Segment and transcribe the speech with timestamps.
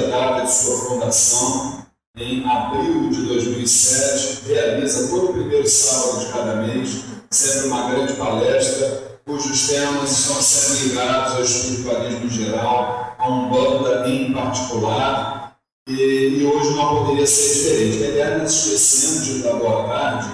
[0.00, 1.84] desde a data de sua fundação,
[2.16, 8.14] em abril de 2007, realiza todo o primeiro sábado de cada mês, sempre uma grande
[8.14, 15.56] palestra, cujos temas estão sempre ligados ao espiritualismo geral, a Umbanda em particular,
[15.88, 18.04] e, e hoje não poderia ser diferente.
[18.04, 20.28] Aliás, nós esquecemos de dar boa tarde,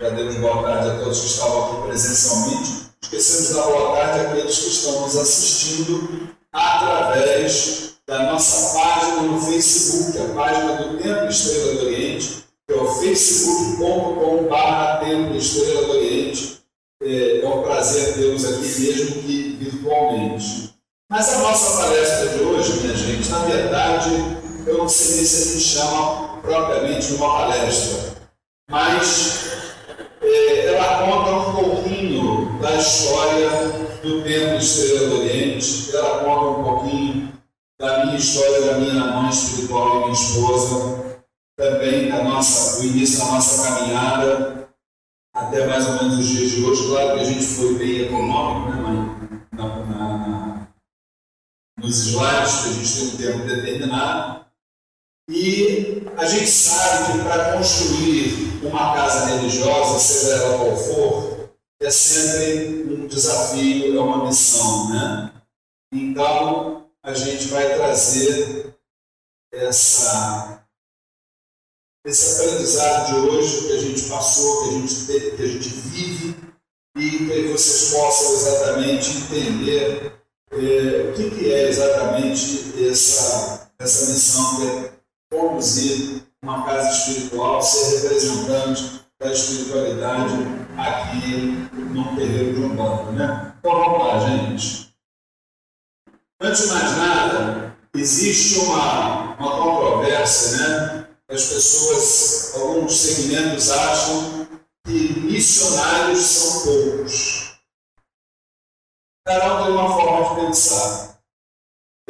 [0.00, 4.26] já demos boa tarde a todos que estavam aqui presencialmente, esquecemos de dar boa tarde
[4.26, 11.28] àqueles que estão nos assistindo através da nossa página no Facebook, a página do Templo
[11.28, 16.58] Estrela do Oriente, que é o facebook.com.br Templo Estrela do Oriente.
[17.02, 20.74] É, é um prazer tê-los aqui, mesmo que virtualmente.
[21.10, 24.10] Mas a nossa palestra de hoje, minha gente, na verdade,
[24.66, 28.16] eu não sei se a gente chama propriamente uma palestra,
[28.70, 29.50] mas
[30.22, 33.50] é, ela conta um pouquinho da história
[34.02, 37.21] do Templo Estrela do Oriente, ela conta um pouquinho
[37.82, 41.18] da minha história, da minha mãe espiritual e minha esposa,
[41.58, 44.68] também da nossa, do início da nossa caminhada
[45.34, 46.86] até mais ou menos os dias de hoje.
[46.86, 49.48] Claro que a gente foi bem econômico, né, mãe?
[49.52, 50.68] Na, na, na,
[51.78, 54.46] nos slides, que a gente tem um tempo determinado.
[55.28, 61.50] E a gente sabe que para construir uma casa religiosa, seja ela qual for,
[61.80, 65.32] é sempre um desafio, é uma missão, né?
[65.92, 68.74] Então, a gente vai trazer
[69.52, 70.64] essa,
[72.06, 76.52] esse aprendizado de hoje que a gente passou, que a gente, que a gente vive,
[76.96, 80.12] e que vocês possam exatamente entender
[80.52, 84.92] é, o que, que é exatamente essa, essa missão que é
[85.30, 90.34] conduzir uma casa espiritual, ser representante da espiritualidade
[90.76, 91.36] aqui
[91.94, 93.54] no terreiro de Umbanda, né?
[93.58, 94.91] Então vamos lá, gente.
[96.44, 101.08] Antes de mais nada, existe uma, uma controvérsia, né?
[101.28, 104.48] As pessoas, alguns segmentos acham
[104.84, 107.52] que missionários são poucos.
[109.24, 111.18] Cada um tem uma forma de pensar.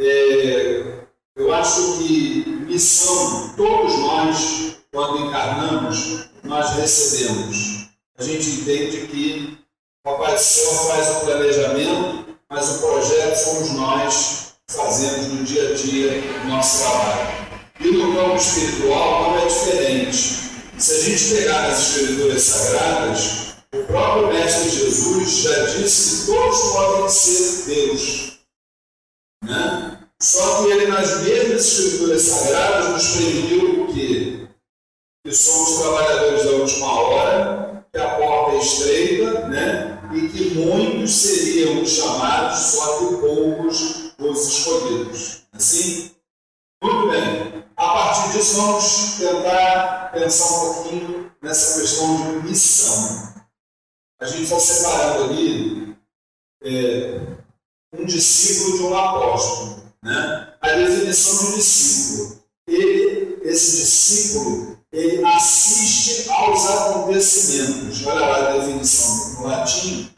[0.00, 1.04] É,
[1.36, 7.88] eu acho que missão, todos nós quando encarnamos, nós recebemos.
[8.18, 9.58] A gente entende que
[10.04, 15.70] o Papai do Céu faz o planejamento, mas o projeto somos nós fazemos no dia
[15.70, 17.32] a dia o nosso trabalho.
[17.80, 20.42] E no campo espiritual não é diferente.
[20.78, 26.60] Se a gente pegar as escrituras sagradas, o próprio Mestre Jesus já disse que todos
[26.72, 28.32] podem ser Deus.
[29.44, 29.98] Né?
[30.20, 34.46] Só que ele, nas mesmas escrituras sagradas, nos preveniu o quê?
[35.24, 39.91] Que somos trabalhadores da última hora, que a porta é estreita, né?
[40.14, 45.42] E que muitos seriam chamados, só que poucos os escolhidos.
[45.52, 46.10] Assim?
[46.82, 47.64] Muito bem.
[47.76, 53.34] A partir disso, vamos tentar pensar um pouquinho nessa questão de missão.
[54.20, 55.96] A gente está separando ali
[56.62, 57.20] é,
[57.92, 59.82] um discípulo de um apóstolo.
[60.02, 60.54] Né?
[60.60, 62.42] A definição de um discípulo.
[62.68, 68.06] Ele, esse discípulo, ele assiste aos acontecimentos.
[68.06, 70.10] Olha lá a definição no latim.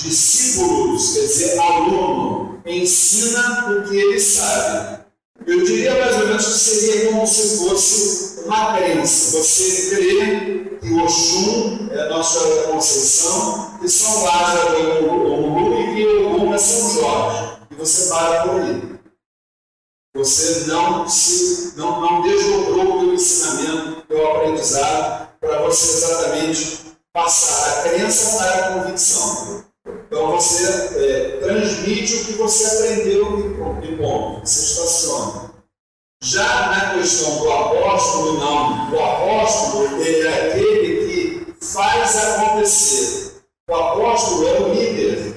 [0.00, 5.04] Discípulos, quer dizer, aluno, ensina o que ele sabe.
[5.46, 9.38] Eu diria mais ou menos que seria como se fosse uma crença.
[9.38, 15.94] Você crê que Oxum é a Nossa Conceição, que São Lázaro é o Omulu e
[15.94, 17.56] que Ogum é São Jorge.
[17.70, 18.93] E você para por aí.
[20.16, 26.78] Você não se não, não desdobrou o teu ensinamento, o teu aprendizado, para você exatamente
[27.12, 29.64] passar a crença para a convicção.
[29.86, 30.64] Então você
[31.04, 34.46] é, transmite o que você aprendeu e ponto.
[34.46, 35.50] Você estaciona.
[36.22, 38.92] Já na questão do apóstolo, não.
[38.92, 43.42] O apóstolo ele é aquele que faz acontecer.
[43.68, 45.34] O apóstolo é o líder.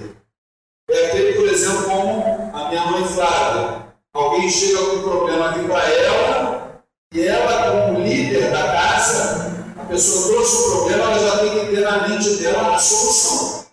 [0.90, 3.87] É aquele, por exemplo, como a minha mãe Flávia.
[4.18, 6.82] Alguém chega com um problema aqui para ela,
[7.14, 11.76] e ela, como líder da casa, a pessoa trouxe o problema, ela já tem que
[11.76, 13.68] ter na mente dela a solução.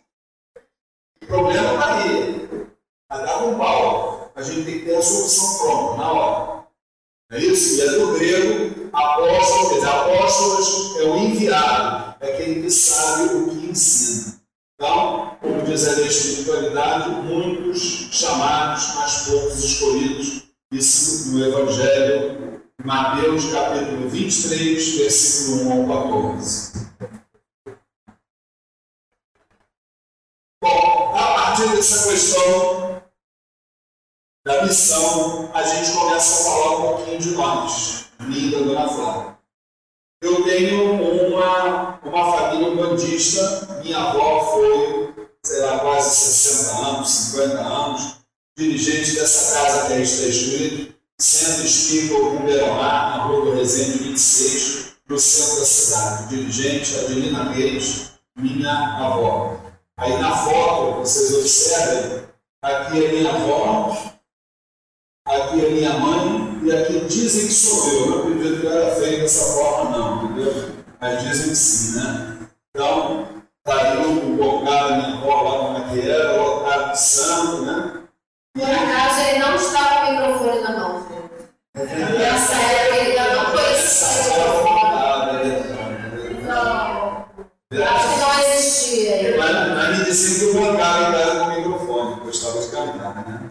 [1.23, 2.49] O problema está aí.
[3.11, 4.31] Vai dar um pau.
[4.37, 6.65] A gente tem que ter a solução pronta, na hora.
[7.33, 7.77] É isso?
[7.77, 13.35] E é do grego, apóstolo, quer dizer, apóstolos é o enviado, é aquele que sabe
[13.35, 14.44] o que ensina.
[14.77, 20.45] Então, como diz a espiritualidade, muitos chamados, mas poucos escolhidos.
[20.73, 26.91] Isso no Evangelho, Mateus capítulo 23, versículo 1 ao 14.
[30.61, 33.03] Bom, a partir dessa questão
[34.45, 39.34] da missão, a gente começa a falar um pouquinho de nós, minha da Dona Flávia.
[40.23, 47.61] Eu tenho uma, uma família umbandista, minha avó foi, sei lá, quase 60 anos, 50
[47.61, 48.17] anos,
[48.57, 54.95] dirigente dessa casa que aí está escrito, Centro Espírita Rumbeiromar, na rua do Resende 26,
[55.09, 56.29] no centro da cidade.
[56.29, 59.61] Dirigente Adelina Reis, minha avó.
[59.97, 62.25] Aí na foto, vocês observem,
[62.63, 64.14] aqui é minha avó,
[65.35, 68.07] aqui é minha mãe, e aqui dizem que sou eu.
[68.11, 70.73] Não acredito que era feito dessa forma, não, entendeu?
[71.01, 72.39] Mas dizem que sim, né?
[72.75, 73.29] Então,
[73.65, 77.63] tá aí o da minha avó lá como é que era, o local de santo,
[77.63, 77.93] né?
[78.57, 81.07] Por acaso ele não está com o microfone na mão,
[81.75, 84.75] Nessa época ele ainda não conhecia o microfone.
[86.47, 87.27] Não.
[87.83, 89.37] Acho que não existia.
[89.37, 93.15] Mas, mas me disseram que eu bancava em casa com o microfone, gostava de cantar,
[93.29, 93.44] né?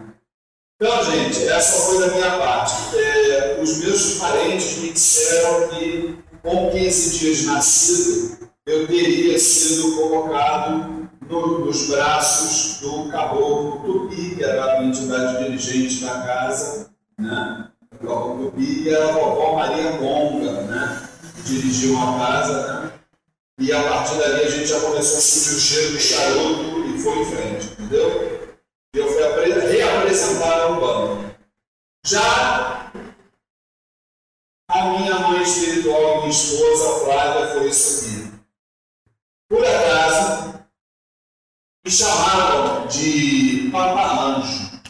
[0.84, 2.94] Então, gente, essa foi da minha parte.
[2.94, 11.08] É, os meus parentes me disseram que, com 15 dias nascido, eu teria sido colocado
[11.26, 17.68] no, nos braços do caboclo Tupi, que era a entidade dirigente da casa, né?
[17.90, 21.08] O caboclo Tupi e a vovó Maria Gonga, né?
[21.46, 22.92] Que dirigiam a casa, né?
[23.58, 26.98] E a partir dali a gente já começou a sentir o cheiro do charuto e
[26.98, 28.33] foi em frente, entendeu?
[30.14, 31.36] Fui reapresentado ao bando.
[32.06, 32.92] Já
[34.70, 38.32] a minha mãe espiritual minha esposa, Flávia, foi aqui.
[39.48, 40.64] Por acaso,
[41.84, 44.80] me chamavam de Papa Anjo.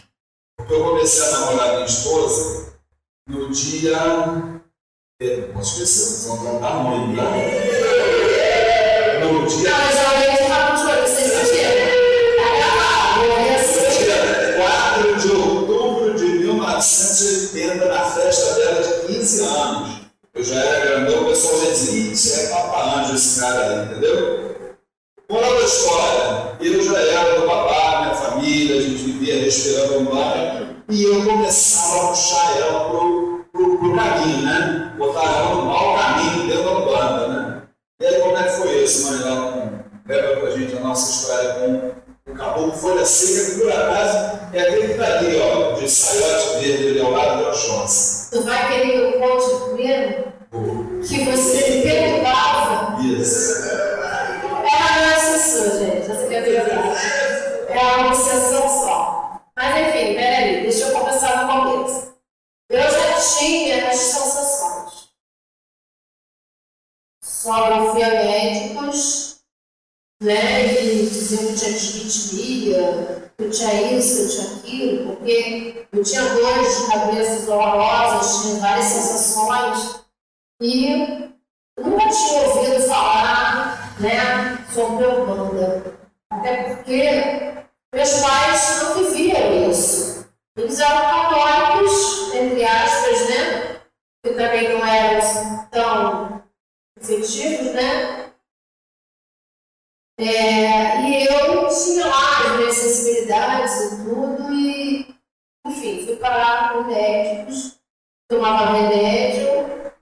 [0.57, 2.79] Porque eu comecei a namorar minha esposa
[3.27, 3.97] no dia.
[5.21, 8.24] É, posso esquecer, vamos contar muito, né?
[19.35, 20.05] 15 anos.
[20.35, 23.85] Eu já era grandão, o pessoal já dizia, isso é Papa Anjo esse cara aí,
[23.85, 24.55] entendeu?
[25.31, 30.05] Moral da história, eu já era do babá, minha família, a gente vivia respirando um
[30.05, 34.93] bar, e eu começava a puxar ela pro, pro, pro caminho, né?
[34.99, 36.65] Botar ela no mau caminho, dentro
[38.85, 39.71] a Simone lá
[40.07, 44.41] leva para a gente a nossa história com o caboclo folha seca, que por acaso
[44.53, 48.24] é aquele que está ali, ó, de saiote verde ali ao lado da Oxóssia.
[48.35, 50.33] Tu vai querer que eu conte primeiro?
[51.07, 53.01] Que você perturbava?
[53.01, 53.07] Não
[54.67, 56.41] é exceção, gente, essa que é.
[57.69, 59.41] É uma exceção só.
[59.57, 62.13] Mas enfim, peraí, deixa eu começar no começo.
[62.69, 65.11] Eu já tinha as sensações.
[67.23, 69.34] Só a médicos,
[70.25, 76.23] né, e diziam que tinha disritmia, que tinha isso, que tinha aquilo, porque eu tinha
[76.23, 80.01] dores de cabeça horrorosas, tinha várias sensações,
[80.63, 81.31] e
[81.79, 85.95] nunca tinha ouvido falar né, sobre banda.
[86.33, 87.55] Até porque
[87.95, 90.27] meus pais não viviam isso.
[90.57, 93.81] Eles eram católicos, entre aspas, né?
[94.25, 96.43] Que também não eram tão
[97.01, 98.24] efetivos, né?
[100.17, 105.17] É, e eu tinha lá as minhas sensibilidades e tudo, e
[105.67, 107.81] enfim, fui parar com médicos,
[108.29, 109.93] tomava remédio,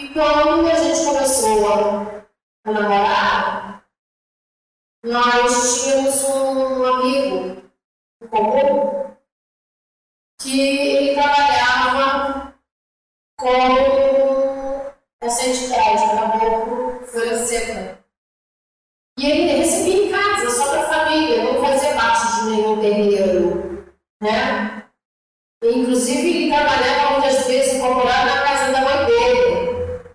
[0.00, 2.26] e quando a gente começou
[2.64, 3.86] a namorar,
[5.04, 7.62] nós tínhamos um amigo
[8.30, 9.16] comum
[10.40, 12.54] que ele trabalhava
[13.38, 17.75] com essa entidade, Caboclo Folha Seca.
[19.18, 23.86] E ele recebia em casa, só para a família, não fazia parte de nenhum terreiro.
[24.22, 24.76] Né?
[25.64, 30.10] Inclusive, ele trabalhava muitas vezes incorporado na casa da mãe dele,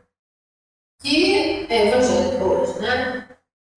[1.02, 3.28] que é evangélico hoje, né?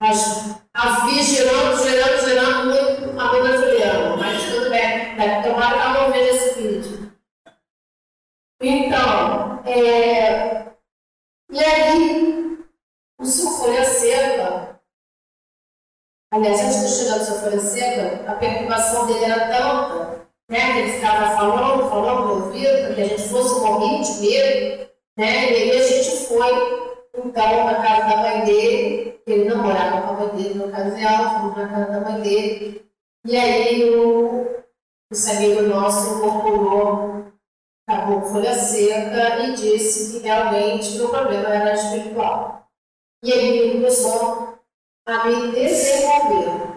[0.01, 6.13] Mas havia gerando, gerando, gerando muito a Bíblia Juliana, mas tudo bem, deve tomar não
[6.13, 7.13] veja esse vídeo.
[8.61, 10.75] Então, é...
[11.51, 12.59] e aí,
[13.19, 14.81] o seu folha seca,
[16.33, 20.79] aliás, antes de chegar no seu folha seca, a perturbação dele era tanta, né, que
[20.79, 25.57] ele ficava falando, falando no ouvido, que a gente fosse morrer de medo, né, e
[25.57, 26.85] aí a gente foi
[27.17, 31.41] então, na casa da mãe dele, ele não morava com a mãe dele na ocasião,
[31.41, 32.91] fomos na casa da mãe dele.
[33.25, 34.47] E aí o,
[35.11, 37.27] esse amigo nosso incorporou,
[37.89, 42.69] acabou com folha seca e disse que realmente o problema era espiritual.
[43.23, 44.59] E aí ele começou
[45.07, 46.74] a me desenvolver,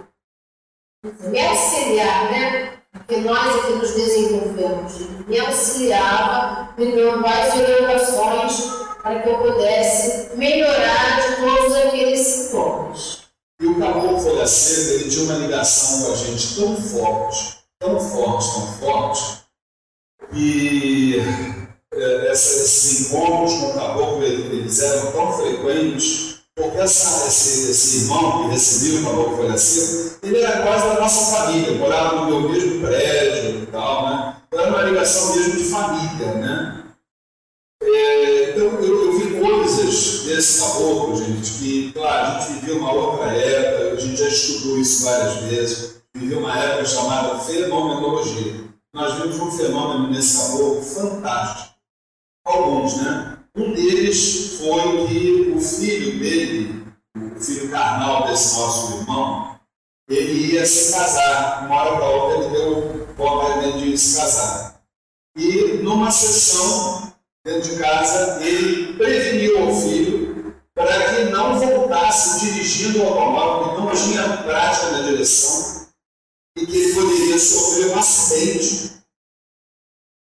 [1.03, 2.73] me auxiliar, né?
[2.91, 4.93] Porque nós é que nos desenvolvemos.
[5.27, 13.19] Me auxiliava, me dando várias orientações para que eu pudesse melhorar de todos aqueles sintomas.
[13.61, 17.99] E o caboclo folha seca, ele tinha uma ligação com a gente tão forte, tão
[17.99, 19.37] forte, tão forte,
[20.31, 21.15] que
[21.93, 28.43] é, esses encontros com o caboclo eles eram tão frequentes, porque essa, esse, esse irmão
[28.43, 32.50] que recebia o caboclo folha seca, ele era quase da nossa família, morava no meu
[32.50, 34.36] mesmo prédio e tal, né?
[34.51, 36.84] Era uma ligação mesmo de família, né?
[37.81, 42.91] É, então, eu, eu, vi coisas desse caboclo, gente, que, claro, a gente viveu uma
[42.91, 48.67] outra época, a gente já estudou isso várias vezes, viveu uma época chamada fenomenologia.
[48.93, 51.75] Nós vimos um fenômeno nesse caboclo fantástico.
[52.46, 53.38] Alguns, né?
[53.55, 56.84] Um deles foi que o filho dele,
[57.15, 59.46] o filho carnal desse nosso irmão,
[60.09, 61.65] ele ia se casar.
[61.65, 64.81] Uma hora para outra ele deu vontade de se casar.
[65.35, 67.13] E numa sessão
[67.45, 73.81] dentro de casa, ele preveniu ao filho para que não voltasse dirigindo o automóvel, que
[73.81, 75.87] não tinha prática na direção
[76.57, 78.97] e que ele poderia sofrer um acidente.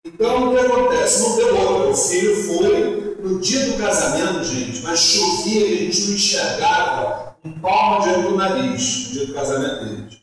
[0.06, 1.22] Então, o que acontece?
[1.22, 1.90] Não deu outra.
[1.90, 7.60] O filho foi no dia do casamento, gente, mas chovia a gente não enxergava um
[7.60, 10.22] palmo diante do nariz no dia do casamento deles.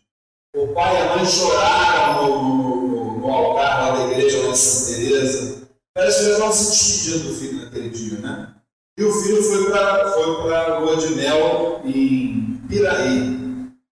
[0.54, 4.48] O pai e a mãe choraram no, no, no, no altar lá da igreja lá
[4.50, 5.62] em Santa Teresa
[5.94, 8.54] Parece que eles estavam se despedindo do filho naquele dia, né?
[8.98, 13.42] E o filho foi para foi a lua de mel em Piraí.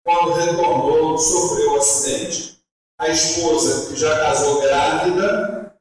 [0.03, 2.59] Quando retornou, sofreu um acidente.
[2.99, 5.73] A esposa, que já casou grávida,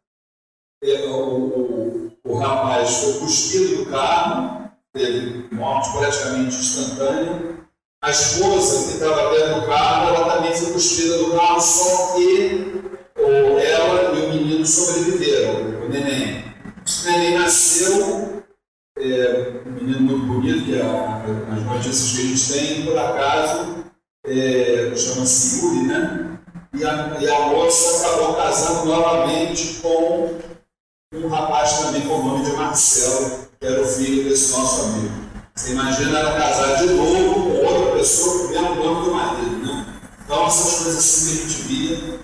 [0.82, 4.63] o, o, o rapaz foi cuspido do carro,
[4.94, 7.54] teve morte praticamente instantânea.
[8.02, 12.82] A esposa, que estava dentro do carro, ela também foi cuspida do carro, só que
[13.16, 16.44] ela e o menino sobreviveram, o neném.
[16.86, 18.44] O neném nasceu,
[18.98, 23.84] é, um menino muito bonito, que é as notícias que a gente tem, por acaso,
[24.26, 26.38] é, chama-se Yuri, né?
[26.74, 30.38] E a, e a moça acabou casando novamente com
[31.14, 35.14] um rapaz também com o nome de Marcelo, era o filho desse nosso amigo.
[35.54, 39.66] Você imagina ela casar de novo com outra pessoa com o mesmo nome do marido,
[39.66, 40.00] né?
[40.24, 42.20] Então essas coisas assim que a gente via.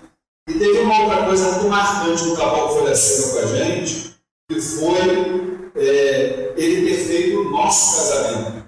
[0.48, 4.16] E teve uma outra coisa muito marcante no Caboclo Folhaceiro com a gente,
[4.48, 8.64] que foi é, ele ter feito o nosso casamento.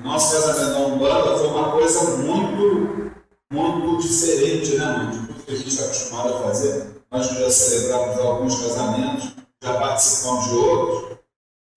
[0.00, 3.12] O nosso casamento na Umbanda foi uma coisa muito,
[3.52, 5.10] muito diferente, né, mãe?
[5.10, 6.86] De tudo que a gente está acostumado a fazer.
[7.10, 9.32] Nós já celebramos alguns casamentos,
[9.62, 11.11] já participamos de outros.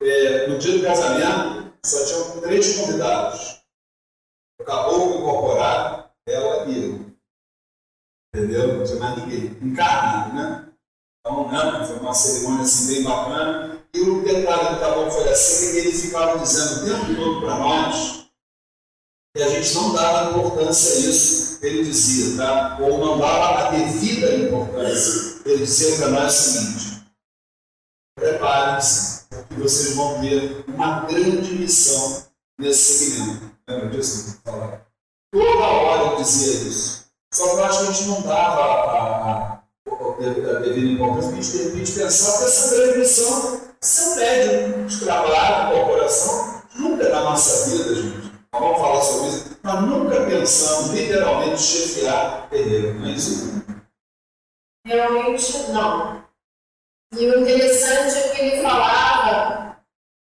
[0.02, 3.62] É, no dia do casamento, só tinham três convidados.
[4.60, 7.06] O caboclo incorporado, ela e eu.
[8.36, 8.78] Entendeu?
[8.78, 9.58] Não tinha mais ninguém.
[9.62, 10.74] Encarnado, né?
[11.20, 13.86] Então, né, foi uma cerimônia assim bem bacana.
[13.94, 17.58] E o detalhe do caboclo foi assim, que ele ficava dizendo o tempo todo para
[17.58, 18.26] nós
[19.36, 21.60] que a gente não dava importância a isso.
[21.62, 22.78] Ele dizia, tá?
[22.80, 25.42] Ou não dava a devida importância.
[25.46, 27.04] Ele dizia para nós o seguinte:
[28.18, 29.15] preparem-se,
[29.56, 32.26] porque vocês vão ter uma grande missão
[32.60, 33.52] nesse segmento.
[33.68, 34.42] Lembra disso?
[34.44, 37.06] Toda hora dizia isso.
[37.34, 41.64] Só que eu acho que a gente não dava a, devida importância, a gente de
[41.64, 47.96] repente pensava que essa grande missão ser médium de trabalho, corporação, nunca na nossa vida,
[47.96, 48.32] gente.
[48.54, 49.58] Nós vamos falar sobre isso.
[49.64, 53.64] Nós nunca pensamos literalmente chefiar terreiro, não é isso?
[54.86, 56.24] Realmente não.
[57.18, 59.78] E o interessante é que ele falava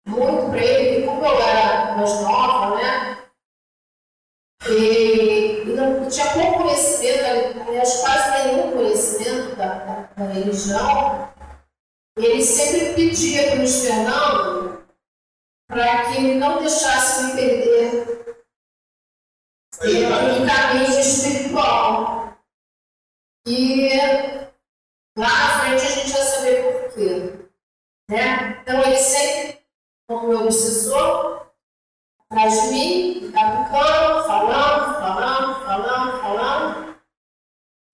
[0.06, 3.30] muito para ele, como eu era mais nova, né?
[4.68, 11.32] E, e não tinha pouco conhecimento, aliás, quase nenhum conhecimento da, da, da religião.
[12.18, 14.84] Ele sempre pedia para o Luiz Fernando
[15.68, 18.24] para que ele não deixasse me perder
[19.80, 22.36] no caminho espiritual.
[23.46, 23.88] E
[25.16, 26.69] lá na frente a gente vai saber.
[28.10, 28.60] Né?
[28.60, 29.60] Então ele sempre,
[30.08, 31.46] como meu obsessor,
[32.28, 37.00] atrás de mim, ficava falando, falando, falando, falando.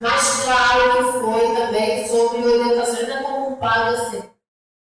[0.00, 4.30] Mas claro que foi também sobre orientação, ainda estou culpada assim,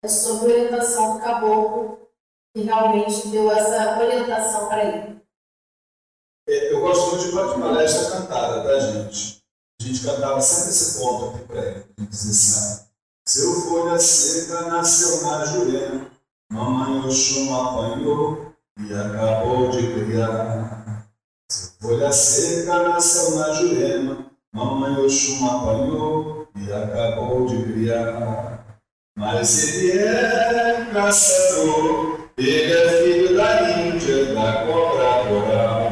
[0.04, 2.08] é sobre orientação do caboclo,
[2.56, 5.22] que realmente deu essa orientação para ele.
[6.48, 9.42] É, eu gosto muito de palestra cantada, tá, gente?
[9.82, 11.86] A gente cantava sempre esse ponto aqui para ele.
[11.98, 12.93] Dizia assim:
[13.26, 16.08] Seu folha seca nasceu na Jurema,
[16.52, 21.08] mamãe Oxum apanhou e acabou de criar.
[21.50, 28.66] Seu folha seca nasceu na Jurema, mamãe Oxum apanhou e acabou de criar.
[29.18, 35.92] Mas ele é caçador, ele é filho da Índia, da cobra coral.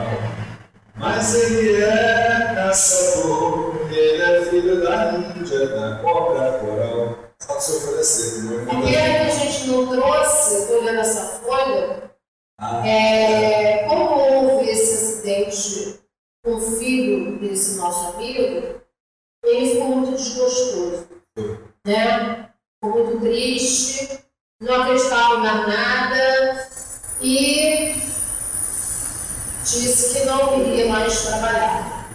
[0.97, 7.20] Mas ele é caçador, ele é filho da Índia, da cobra coral.
[7.45, 8.87] Só se oferecer, não é?
[8.87, 12.11] que a gente não trouxe, olhando essa folha,
[12.59, 12.87] ah.
[12.87, 15.99] é, como houve esse acidente
[16.43, 18.81] com o filho desse nosso amigo,
[19.43, 21.07] ele ficou muito desgostoso.
[21.85, 22.49] Né?
[22.83, 24.23] Ficou muito triste,
[24.61, 26.69] não acreditava em nada
[27.21, 27.95] e
[29.63, 32.09] disse que não iria mais trabalhar.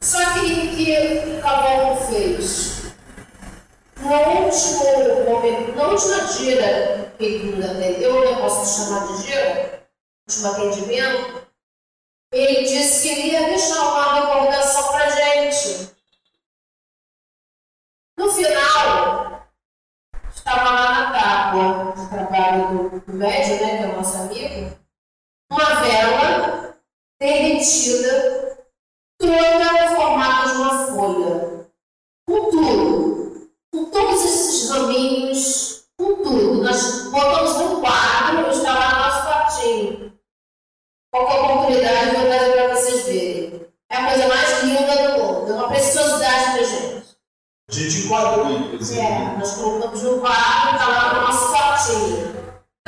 [0.00, 2.75] Só que o que o Caboclo fez?
[4.06, 9.88] No último momento, última gira que ele atendeu, eu posso chamar de gira,
[10.28, 11.48] último atendimento,
[12.32, 15.90] ele disse que ia deixar uma recordação para gente.
[18.16, 19.48] No final,
[20.32, 24.78] estava lá na tábua de trabalho do, do médio, né, que é o nosso amigo,
[25.50, 26.76] uma vela
[27.18, 28.56] derretida,
[29.18, 31.66] toda no formato de uma folha.
[32.28, 33.25] Com tudo.
[33.76, 36.62] Com todos esses raminhos, com tudo.
[36.62, 40.12] Nós botamos no quadro, está lá no nosso quartinho.
[41.12, 43.66] Qualquer oportunidade eu vou trazer para vocês verem.
[43.90, 45.52] É a coisa mais linda do mundo.
[45.52, 47.06] É uma preciosidade para gente.
[47.68, 48.98] A gente enquadrou, inclusive.
[48.98, 52.34] É, nós colocamos no quadro, está lá no nosso quartinho.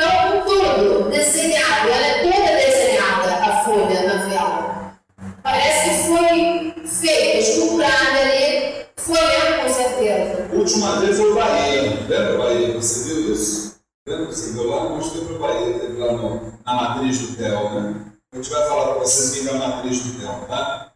[0.00, 4.98] Então, tudo desenhado, ela é toda desenhada, a folha na vela.
[5.42, 10.48] Parece que foi feita, esculturada ali, foi mesmo, com certeza.
[10.50, 12.74] A última vez foi Bahia, lembra Bahia?
[12.74, 13.76] Você viu isso?
[14.06, 14.26] Lembra?
[14.26, 14.88] Você viu lá?
[14.90, 18.04] Mostrei para Bahia, teve lá no, na matriz do TEL, né?
[18.32, 20.92] A gente vai falar para vocês o que é a matriz do TEL, tá?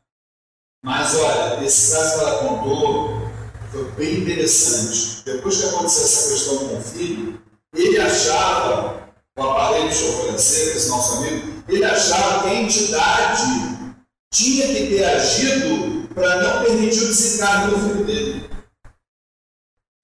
[0.84, 3.30] Mas olha, esse caso que ela contou
[3.70, 5.22] foi bem interessante.
[5.24, 7.40] Depois que aconteceu essa questão com o filho,
[7.74, 9.08] ele achava,
[9.38, 13.42] o aparelho de financeiro, esse nosso amigo, ele achava que a entidade
[14.34, 18.31] tinha que ter agido para não permitir o desencargo do filho dele.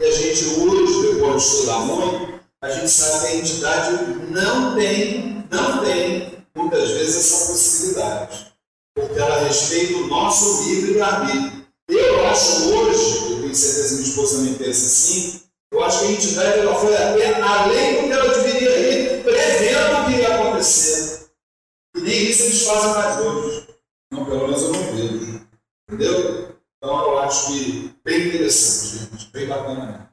[0.00, 4.74] E a gente hoje, depois de estudar muito, a gente sabe que a entidade não
[4.74, 8.52] tem não tem, muitas vezes, essa possibilidade.
[8.94, 11.66] Porque ela respeita o nosso livre-arbítrio.
[11.88, 16.06] Eu acho hoje, eu tenho certeza que minha esposa também pensa assim, eu acho que
[16.06, 20.34] a entidade ela foi até além do que ela deveria ir, prevendo o que ia
[20.34, 21.30] acontecer.
[21.96, 23.68] E nem isso eles fazem mais hoje.
[24.12, 25.40] Não, pelo menos eu não vejo.
[25.88, 26.56] Entendeu?
[26.76, 29.30] Então eu acho que bem interessante, gente.
[29.30, 30.10] Bem bacana.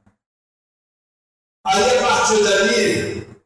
[1.65, 3.37] Aí a partir dali, o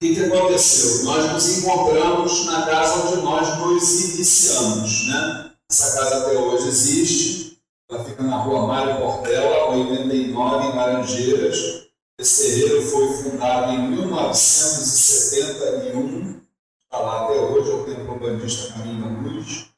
[0.00, 1.04] que, aconteceu?
[1.04, 5.08] Nós nos encontramos na casa onde nós nos iniciamos.
[5.08, 5.52] Né?
[5.70, 7.60] Essa casa até hoje existe.
[7.90, 11.90] Ela fica na rua Mário Portela, 89, em Laranjeiras.
[12.18, 16.40] Esse terreiro foi fundado em 1971.
[16.82, 19.68] Está lá até hoje, é o Templo Bandista Caminho da Luz.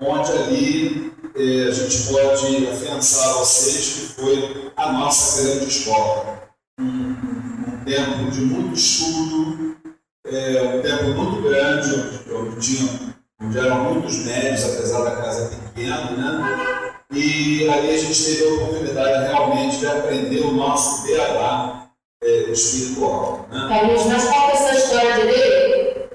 [0.00, 6.50] Onde ali eh, a gente pode afiançar vocês que foi a nossa grande escola.
[6.78, 9.76] Um, um tempo de muito estudo,
[10.26, 11.90] é, um tempo muito grande,
[12.32, 16.80] onde, tinha, onde eram muitos médios, apesar da casa pequena, né?
[17.12, 21.90] E ali a gente teve a oportunidade realmente de aprender o nosso beabá
[22.22, 23.48] é, espiritual.
[23.50, 23.66] Né?
[23.68, 26.10] Carlinhos, mas conta essa história direito,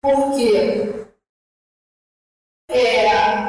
[0.00, 1.06] porque
[2.70, 3.47] é,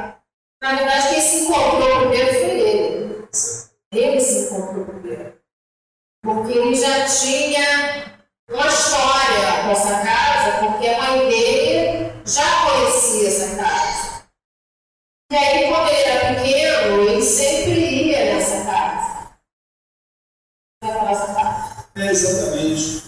[0.69, 3.27] na verdade quem se encontrou primeiro foi ele.
[3.91, 5.33] Ele se encontrou primeiro.
[6.23, 13.27] Porque ele já tinha uma história com essa casa, porque a mãe dele já conhecia
[13.29, 14.25] essa casa.
[15.31, 19.29] E aí, quando ele era pequeno, ele sempre ia nessa casa.
[20.83, 21.85] Vai falar essa parte?
[21.95, 23.03] É, exatamente.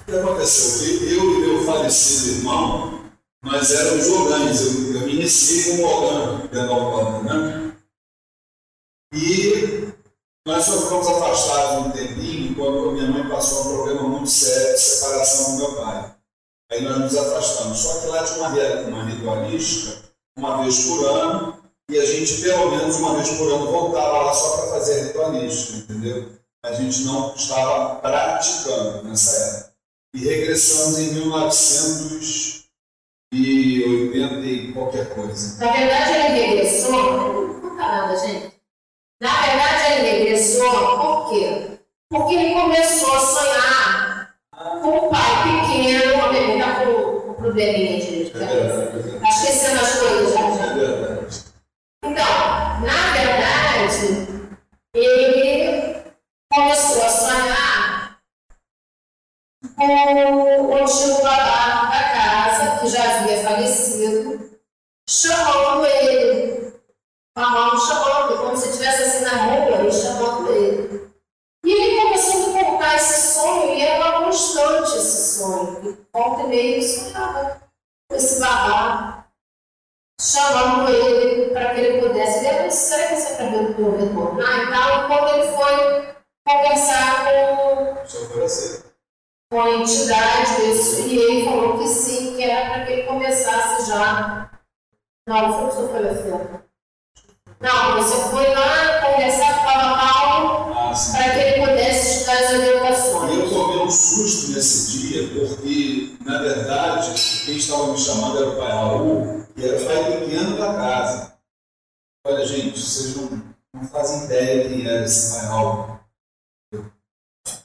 [0.00, 1.08] O que aconteceu?
[1.10, 2.95] Eu e meu falecido irmão,
[3.46, 4.60] nós éramos orgães.
[4.60, 7.76] Eu, eu me iniciei como orgão dentro da Umbanda, né?
[9.14, 9.88] E
[10.46, 14.80] nós só ficamos afastados um tempinho quando minha mãe passou um problema muito sério de
[14.80, 16.14] separação do meu pai.
[16.72, 17.78] Aí nós nos afastamos.
[17.78, 20.04] Só que lá tinha uma, uma ritualística
[20.36, 24.34] uma vez por ano, e a gente, pelo menos uma vez por ano, voltava lá
[24.34, 26.32] só para fazer ritualística, entendeu?
[26.64, 29.72] A gente não estava praticando nessa época.
[30.14, 32.65] E regressamos em 1980
[33.32, 35.64] e qualquer coisa.
[35.64, 38.56] Na verdade, ele regressou, não conta nada, gente.
[39.20, 41.78] Na verdade, ele regressou por quê?
[42.10, 44.36] Porque ele começou a sonhar
[44.82, 48.92] com o pai pequeno, ele está com, com probleminha de cabeça.
[48.96, 50.50] Está esquecendo as coisas já.
[50.50, 51.26] já.
[52.04, 54.28] Então, na verdade,
[54.94, 55.96] ele
[56.52, 58.20] começou a sonhar
[59.76, 64.60] com o antigo babá da casa, que já havia falecido,
[65.08, 66.74] chamando ele.
[67.36, 71.10] Falando, chamando, como se estivesse assim na rua e chamando ele.
[71.64, 75.80] E ele começou a contar esse sonho, e era uma constante esse sonho.
[75.84, 77.60] E volta e meia ele sonhava
[78.08, 79.26] com esse babá,
[80.18, 82.46] chamando ele para que ele pudesse.
[82.46, 84.62] Ele disse, será que você está vendo que eu retornar?
[84.62, 86.16] Então, quando ele foi
[86.46, 87.96] conversar com,
[89.50, 93.88] com a entidade, isso, e ele falou que sim, que era para que ele começasse
[93.90, 94.55] já.
[95.26, 96.66] Não, foi o que.
[97.58, 102.38] Não, você foi lá conversar com o Baba Paulo Ah, para que ele pudesse estudar
[102.38, 103.50] as E eu orientações.
[103.50, 108.70] tomei um susto nesse dia, porque, na verdade, quem estava me chamando era o pai
[108.70, 111.38] Raul, e era o pai pequeno da casa.
[112.26, 115.98] Olha, gente, vocês não, não fazem ideia quem era esse pai Raul.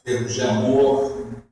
[0.04, 1.44] Termos de amor, não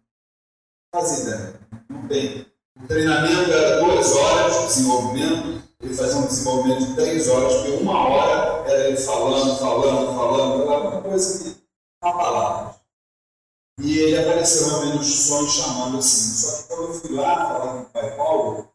[0.95, 1.59] fazem ideia.
[1.87, 2.47] Não tem.
[2.81, 7.71] O treinamento era duas horas de desenvolvimento, ele fazia um desenvolvimento de três horas, porque
[7.71, 11.61] uma hora era ele falando, falando, falando, era uma coisa que.
[12.03, 12.75] uma palavra.
[13.81, 16.33] E ele apareceu realmente nos sonhos chamando assim.
[16.35, 18.69] Só que quando eu fui lá falar com o pai Paulo,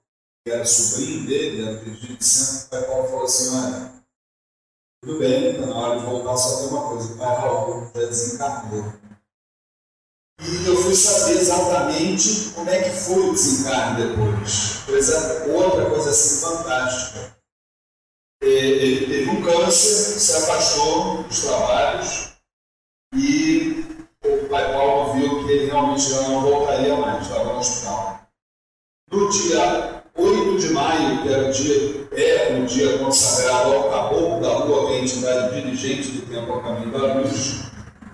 [0.45, 3.93] que era sobrinho dele, era dirigente centro, o pai Paulo falou assim, olha,
[5.03, 8.07] tudo bem, está na hora de voltar, só tem uma coisa, o pai Raul já
[8.07, 8.93] desencarnou.
[10.41, 14.79] E eu fui saber exatamente como é que foi o desencarne depois.
[14.85, 17.37] Coisa, outra coisa assim fantástica.
[18.43, 22.33] É, Ele teve um câncer, se afastou dos trabalhos
[23.15, 23.85] e
[24.25, 28.21] o pai Paulo viu que ele realmente já não voltaria mais, estava no hospital.
[29.11, 34.41] No dia 8 de maio, que era o dia, é o dia consagrado ao Caboclo
[34.41, 37.61] da Lua, que é a entidade dirigente do Templo ao Caminho da Luz,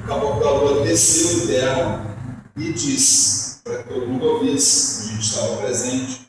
[0.00, 2.09] o Caboclo da Lua desceu em terra
[2.56, 6.28] e disse, para que todo mundo ouvisse, a gente estava presente,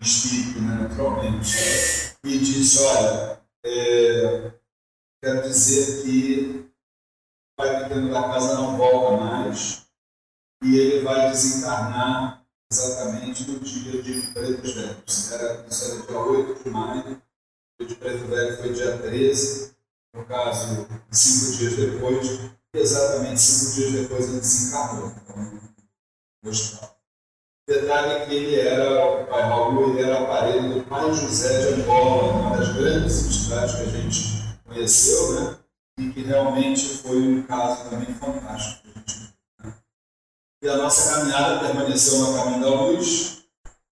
[0.00, 4.52] espírito, né, naturalmente, e disse, olha, é,
[5.22, 6.70] quero dizer que
[7.52, 9.86] o pai pequeno da casa não volta mais,
[10.62, 15.02] e ele vai desencarnar exatamente no dia de Preto Velho.
[15.06, 17.22] Isso era, isso era dia 8 de maio,
[17.80, 19.76] o dia de Preto Velho foi dia 13,
[20.14, 25.12] no caso, cinco dias depois, exatamente cinco dias depois ele desencarnou
[26.42, 26.98] no hospital.
[27.68, 31.82] Detalhe é que ele era, o pai Raul, ele era aparelho do pai José de
[31.82, 35.58] Angola, uma das grandes entidades que a gente conheceu, né?
[35.98, 38.88] E que realmente foi um caso também fantástico.
[39.62, 39.74] Né?
[40.62, 43.42] E a nossa caminhada permaneceu no caminho da luz.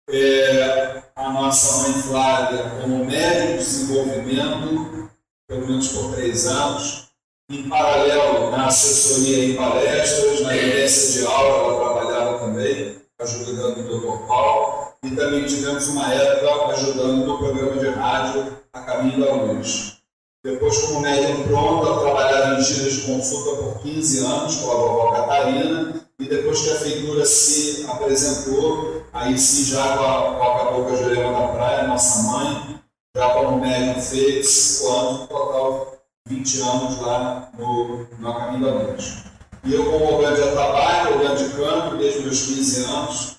[0.09, 5.11] É, a nossa mãe Flávia, como médium de desenvolvimento,
[5.46, 7.05] pelo menos por três anos,
[7.48, 13.82] em paralelo na assessoria em palestras, na evidência de aula, ela trabalhava também ajudando o
[13.82, 14.26] Dr.
[14.26, 19.98] Paulo, e também tivemos uma época ajudando no programa de rádio A Caminho da Luz.
[20.44, 25.12] Depois, como médium pronto, trabalhar em giras de consulta por 15 anos com a vovó
[25.12, 30.96] Catarina, e depois que a feitura se apresentou, aí sim já com a, a Cabocla
[30.96, 32.80] Jurema da Praia, nossa mãe,
[33.16, 35.95] já como médium fez 5 anos, total
[36.26, 39.24] 20 anos lá no, no Caminho da Luz.
[39.64, 43.36] E eu, como organo de atabaque, organo de campo, desde meus 15 anos,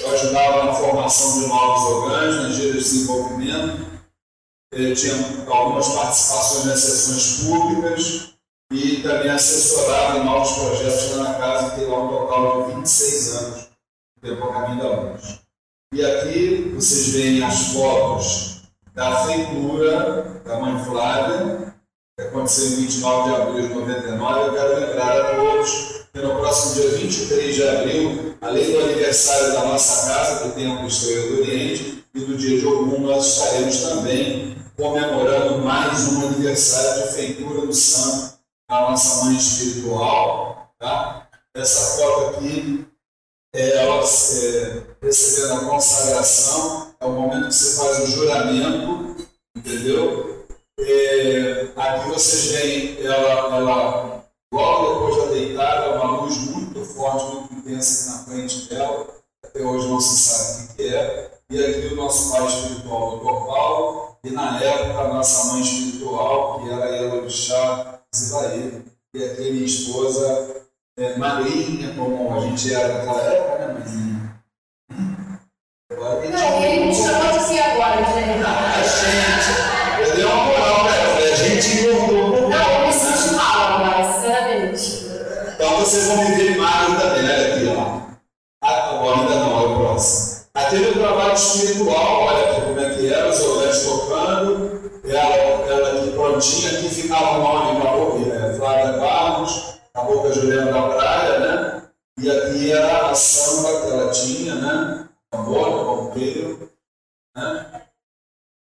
[0.00, 3.86] eu ajudava na formação de novos orgãos, nas giras de desenvolvimento,
[4.72, 5.14] eu tinha
[5.48, 8.34] algumas participações nas sessões públicas
[8.70, 13.36] e também assessorava em novos projetos lá na casa, que lá um total de 26
[13.36, 13.68] anos,
[14.22, 15.40] a caminho da luz.
[15.94, 18.62] E aqui vocês veem as fotos
[18.92, 21.65] da feitura da mãe Flávia,
[22.36, 26.74] aconteceu em 29 de abril de 99, eu quero lembrar a todos que no próximo
[26.74, 32.04] dia 23 de abril, além do aniversário da nossa casa, do Templo Estrela do Oriente,
[32.14, 37.72] e do dia de Ogum, nós estaremos também comemorando mais um aniversário de feitura do
[37.72, 40.70] santo da nossa mãe espiritual.
[40.78, 41.28] Tá?
[41.54, 42.86] Essa foto aqui
[43.54, 49.16] é ela é, recebendo a consagração, é o momento que você faz o juramento,
[49.56, 50.35] entendeu?
[50.78, 57.54] É, aqui vocês veem ela, ela logo depois da deitada, uma luz muito forte, muito
[57.54, 59.06] intensa na frente dela.
[59.42, 61.30] Até hoje não se sabe o que é.
[61.50, 63.46] E aqui o nosso pai espiritual, Dr.
[63.46, 68.84] Paulo, e na época a nossa mãe espiritual, que era ela de chá Zivaí,
[69.14, 70.66] e aqui minha esposa
[70.98, 74.42] é, magrinha, como a gente era naquela época, né, mãezinha?
[75.90, 78.44] Agora, não, ele me chamou de agora, gente.
[78.44, 79.75] Ah, gente!
[85.86, 88.00] Vocês vão me ver magro também, olha aqui, ó.
[88.60, 90.46] Ah, bom, ainda não, é o próximo.
[90.52, 96.10] Aqui no trabalho espiritual, olha como é que era, os olhos tocando, ela, ela aqui
[96.10, 98.54] prontinha, aqui ficava o nome para ouvir, né?
[98.54, 101.82] Flávia Barros, a boca Juliana da Praia, né?
[102.18, 105.08] E aqui era a samba que ela tinha, né?
[105.30, 106.68] Tambor, bombeiro,
[107.36, 107.82] né?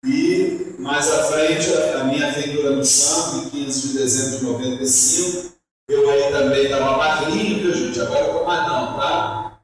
[0.05, 5.50] E mais à frente, a minha feitura no santo, em 15 de dezembro de 95.
[5.91, 7.99] Eu aí também estava magrinho, viu gente?
[7.99, 9.59] Agora eu estou mais não, tá?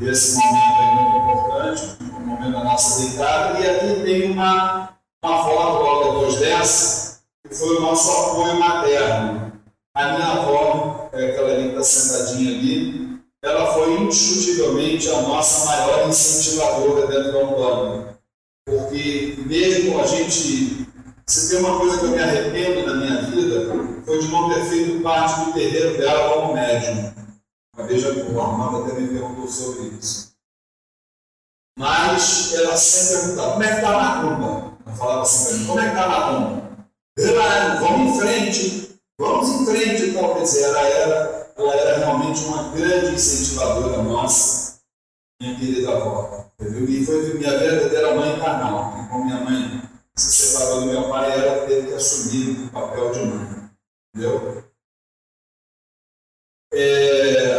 [0.00, 3.60] Esse momento é muito importante, o momento da nossa deitada.
[3.60, 9.52] E aqui tem uma, uma foto logo depois dessa, que foi o nosso apoio materno.
[9.94, 15.66] A minha avó, é aquela ali que está sentadinha ali, ela foi indiscutivelmente a nossa
[15.66, 18.06] maior incentivadora dentro da Umbanda
[18.66, 20.85] porque mesmo a gente.
[21.28, 23.66] Se tem uma coisa que eu me arrependo na minha vida,
[24.04, 27.12] foi de não ter feito parte do terreiro dela como médium.
[27.76, 30.36] Uma vez o Armando até me perguntou sobre isso.
[31.76, 34.78] Mas ela sempre perguntava, como é que está a macumba?
[34.86, 36.76] Ela falava assim como é que está a macumba?
[37.18, 40.34] Ela, vamos em frente, vamos em frente e tal.
[40.36, 44.78] Quer dizer, ela era, ela era realmente uma grande incentivadora nossa,
[45.42, 46.46] minha querida avó.
[46.60, 46.88] Entendeu?
[46.88, 49.08] E foi minha verdadeira mãe carnal.
[49.10, 49.86] Como minha mãe
[50.18, 53.70] se separou do meu pai, ela teve que assumir o papel de mãe.
[54.14, 54.64] Entendeu?
[56.72, 57.56] É,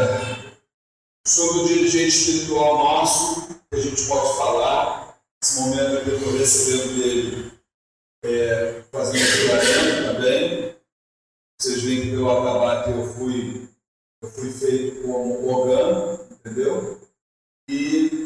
[1.26, 6.38] sobre o dirigente espiritual nosso, que a gente pode falar, esse momento que eu estou
[6.38, 7.60] recebendo dele,
[8.24, 10.78] é, fazendo juramento também.
[11.60, 13.70] Vocês veem que pelo acabar eu fui,
[14.22, 17.02] eu fui feito como organo, entendeu?
[17.70, 18.17] E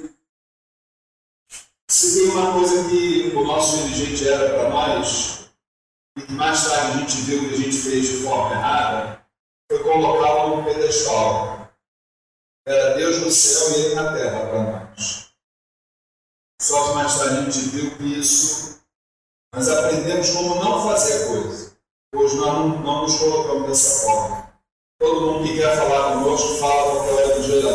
[2.02, 5.52] se tem uma coisa que o nosso dirigente era para nós,
[6.18, 9.24] e que mais tarde a gente viu que a gente fez de forma errada,
[9.72, 11.70] foi colocá-lo no pedestal.
[12.68, 15.30] Era Deus no céu e ele na terra para nós.
[16.60, 18.82] Só que mais tarde a gente viu que isso,
[19.54, 21.78] nós aprendemos como não fazer a coisa.
[22.16, 24.52] Hoje nós não, não nos colocamos dessa forma.
[25.00, 27.71] Todo mundo que quer falar conosco fala com aquela evangelha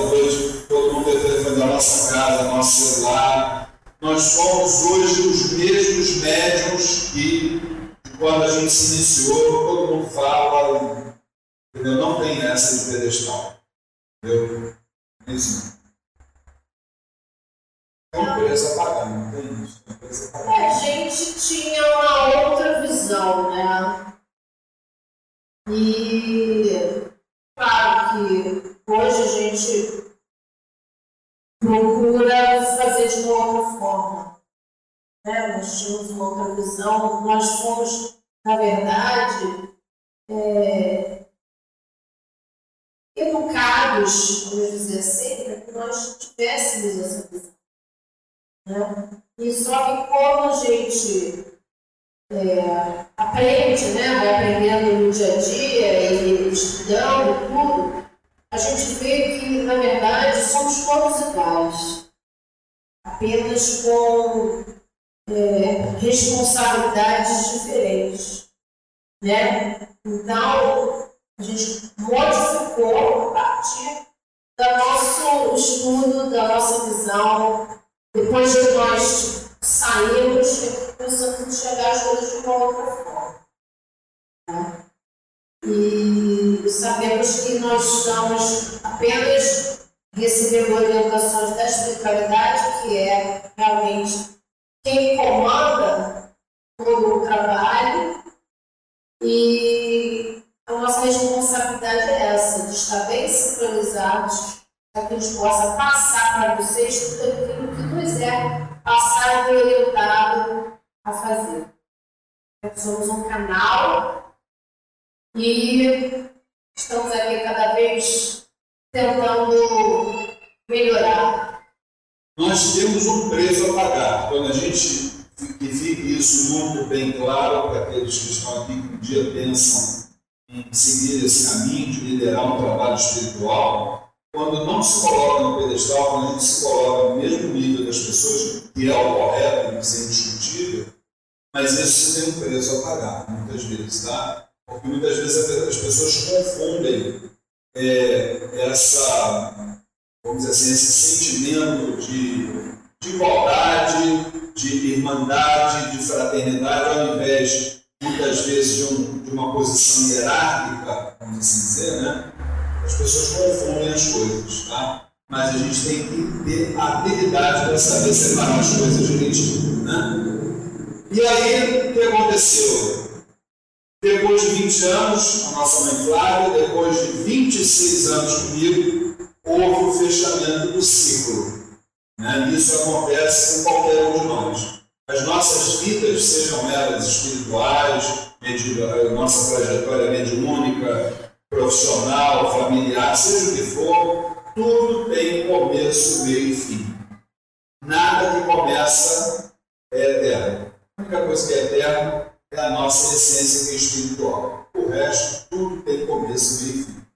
[204.74, 207.06] O resto, tudo tem começo, meio e fim.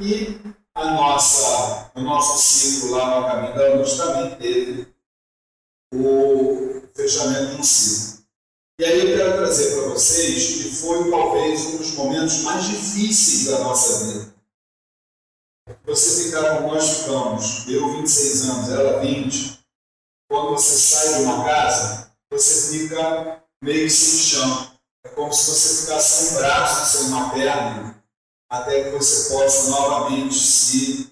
[0.00, 4.94] E a nossa, o nosso ciclo lá no Caminho da Luz também teve
[5.94, 8.24] o fechamento de um ciclo.
[8.80, 13.46] E aí eu quero trazer para vocês que foi talvez um dos momentos mais difíceis
[13.46, 14.34] da nossa vida.
[15.84, 19.60] Você ficar como nós ficamos, eu 26 anos, ela 20.
[20.30, 24.79] Quando você sai de uma casa, você fica meio sem chão.
[25.04, 28.04] É como se você ficasse sem braço, sem uma perna,
[28.50, 31.10] até que você possa novamente se,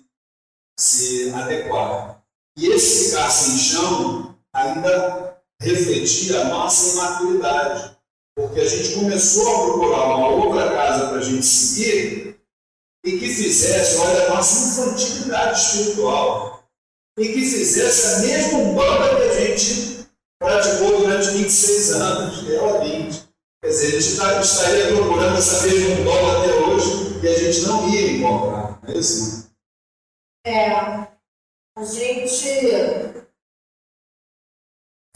[0.78, 2.22] se adequar.
[2.56, 7.96] E esse ficar sem chão ainda refletia a nossa imaturidade,
[8.36, 12.40] porque a gente começou a procurar uma outra casa para a gente seguir
[13.04, 16.64] e que fizesse, olha, a nossa infantilidade espiritual,
[17.18, 20.08] e que fizesse a mesma banda que a gente
[20.38, 23.16] praticou durante 26 anos, ela 20.
[23.16, 23.27] É
[23.60, 27.66] Quer dizer, a gente tá, estaria procurando essa mesma bola até hoje e a gente
[27.66, 29.50] não ia encontrar, não é isso?
[30.46, 32.28] É, a gente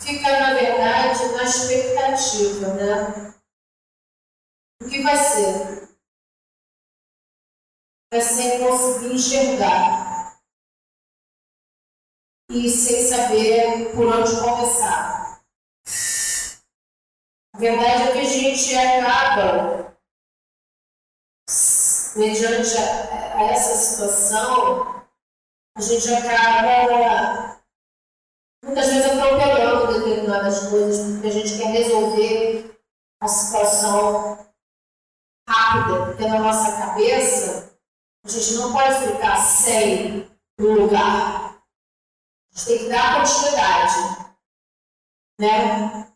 [0.00, 3.34] fica, na verdade, na expectativa, né?
[4.82, 5.88] O que vai ser?
[8.12, 10.36] Vai ser conseguir enxergar
[12.50, 15.21] e sem saber por onde começar
[17.62, 19.96] verdade é que a gente acaba,
[22.16, 25.06] mediante a, a essa situação,
[25.76, 27.62] a gente acaba
[28.64, 32.80] muitas vezes atropelando determinadas coisas, porque a gente quer resolver
[33.20, 34.44] a situação
[35.48, 37.78] rápida, porque na nossa cabeça
[38.24, 41.62] a gente não pode ficar sem um lugar.
[42.52, 44.32] A gente tem que dar continuidade.
[45.40, 46.11] Né?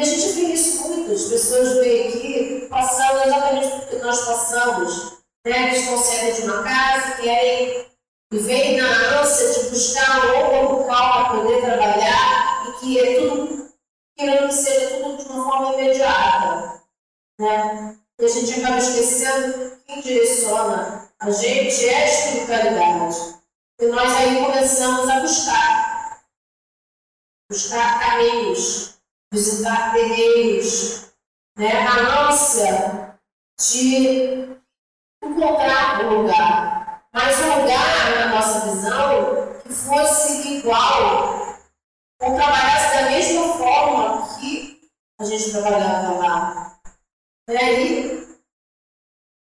[0.00, 5.18] A gente vê isso muito, as pessoas vêm aqui passando exatamente o que nós passamos.
[5.46, 5.76] Né?
[5.76, 7.86] Estão saindo de uma casa, querem
[8.32, 13.20] e vem na ânsia de buscar um outro local para poder trabalhar e que é
[13.20, 13.74] tudo,
[14.16, 16.82] querendo que seja tudo de uma forma imediata.
[17.38, 17.98] Né?
[18.18, 23.34] E a gente acaba esquecendo que quem direciona a gente é a espiritualidade.
[23.82, 26.22] E nós aí começamos a buscar.
[27.50, 28.99] Buscar caminhos,
[29.32, 31.12] visitar terreiros,
[31.56, 31.86] né?
[31.86, 33.18] a ânsia
[33.60, 34.56] de
[35.22, 37.04] encontrar um lugar.
[37.12, 41.56] Mas um lugar, na nossa visão, que fosse igual
[42.20, 44.80] ou trabalhasse da mesma forma que
[45.18, 46.80] a gente trabalhava lá.
[47.48, 48.28] E aí,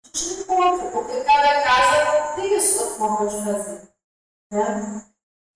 [0.05, 3.89] a gente encontra, porque cada casa tem a sua forma de fazer.
[4.53, 5.07] Né?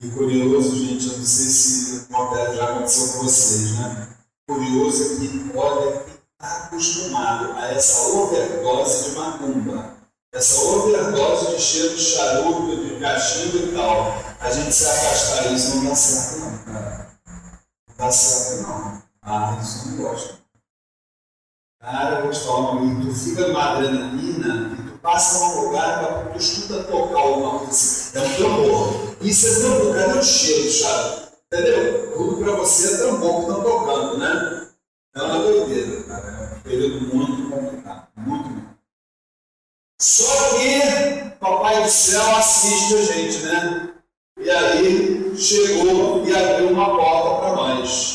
[0.01, 4.10] E curioso, gente, eu não sei se já aconteceu com vocês, né?
[4.51, 9.95] Curioso é que, olha, quem está acostumado a essa overdose de macumba,
[10.33, 15.77] essa overdose de cheiro de charuto, de cachimbo e tal, a gente se afastar disso
[15.77, 17.07] não dá certo não, cara.
[17.87, 19.03] Não dá certo não.
[19.21, 20.33] Ah, isso não gosta.
[21.81, 25.99] Cara, eu vou te falar uma tu fica numa adrenalina e tu passa num lugar
[25.99, 28.17] para tu escuta tocar alguma coisa assim.
[28.17, 29.15] É um tambor.
[29.21, 31.21] Isso é tambor, cadê o cheiro, sabe?
[31.53, 32.13] Entendeu?
[32.13, 33.80] Tudo para você é tambor que estão tocando,
[34.21, 34.67] né?
[35.15, 36.27] É uma doideira, cara.
[36.27, 38.07] É um período muito complicado.
[38.15, 38.61] Muito.
[39.99, 43.93] Só que Papai do Céu assiste a gente, né?
[44.39, 48.10] E aí chegou e abriu uma porta para nós.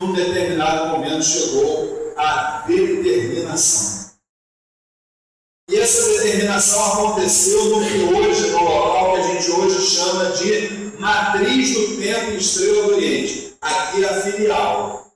[0.00, 4.08] Num determinado momento chegou a determinação.
[5.70, 10.70] E essa determinação aconteceu no que hoje, no local que a gente hoje chama de
[10.98, 13.56] matriz do Templo Estrela do Oriente.
[13.60, 15.12] Aqui é a filial.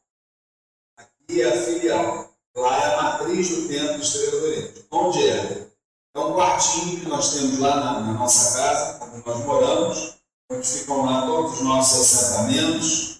[0.99, 2.35] Aqui é a filial.
[2.55, 4.85] Lá é a matriz do Templo Estrela do Oriente.
[4.91, 5.69] Onde é?
[6.15, 10.15] É um quartinho que nós temos lá na, na nossa casa, onde nós moramos,
[10.51, 13.12] onde ficam lá todos os nossos assentamentos.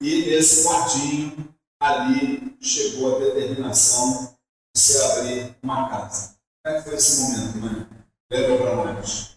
[0.00, 4.36] E nesse quartinho, ali, chegou a determinação
[4.74, 6.36] de se abrir uma casa.
[6.64, 7.86] Como é que foi esse momento, mãe?
[8.30, 9.36] Lembra para nós.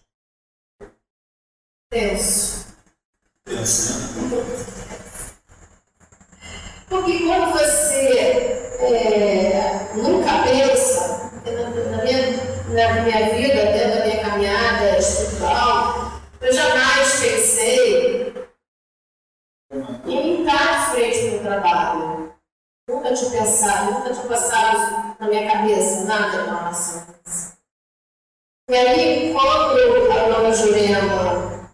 [1.90, 2.66] Tenso.
[3.44, 4.88] Tenso, né?
[6.88, 8.08] Porque quando você
[8.80, 12.36] é, nunca pensa, na, na, minha,
[12.68, 18.27] na minha vida, dentro da minha caminhada espiritual, eu jamais pensei
[20.12, 22.38] em estar de frente para o trabalho.
[22.88, 27.58] Nunca tinha pensado, nunca tinha passado na minha cabeça nada com relação a isso.
[28.70, 31.72] E aí, quando a dona Jurema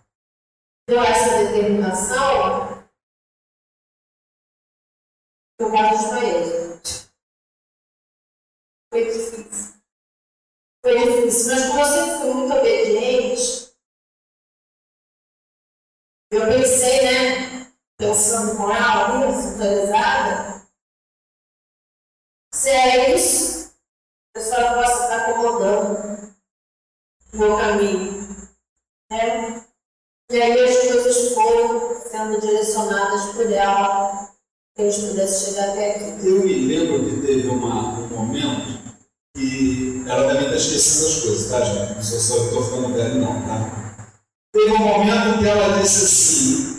[0.88, 2.84] deu essa determinação,
[5.60, 6.64] eu quase desmaiei.
[8.92, 9.74] Foi difícil.
[10.84, 13.74] Foi difícil, mas como eu sempre fui muito obediente,
[16.30, 17.13] eu pensei, né,
[18.14, 20.62] pensando com ela ali, sintonizada,
[22.54, 23.72] se é isso,
[24.36, 26.34] a senhora possa estar acomodando
[27.32, 28.28] o meu caminho.
[29.10, 29.64] Né?
[30.30, 34.32] E aí as coisas foram sendo direcionadas por ela,
[34.76, 36.26] que a gente pudesse chegar até aqui.
[36.28, 38.80] Eu me lembro que teve uma, um momento
[39.36, 41.94] que ela também está esquecendo as coisas, tá, gente?
[41.94, 44.06] Não sou só eu estou ficando velho, não, tá?
[44.52, 46.73] Teve um momento que ela disse assim,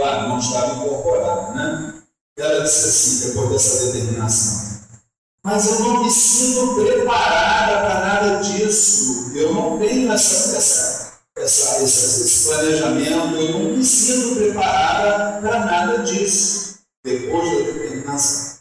[0.00, 1.94] claro, não estava incorporada, né?
[2.38, 4.80] Ela disse assim, depois dessa determinação,
[5.44, 11.82] mas eu não me sinto preparada para nada disso, eu não tenho essa, essa, essa,
[11.82, 18.60] esse, esse planejamento, eu não me sinto preparada para nada disso, depois da determinação.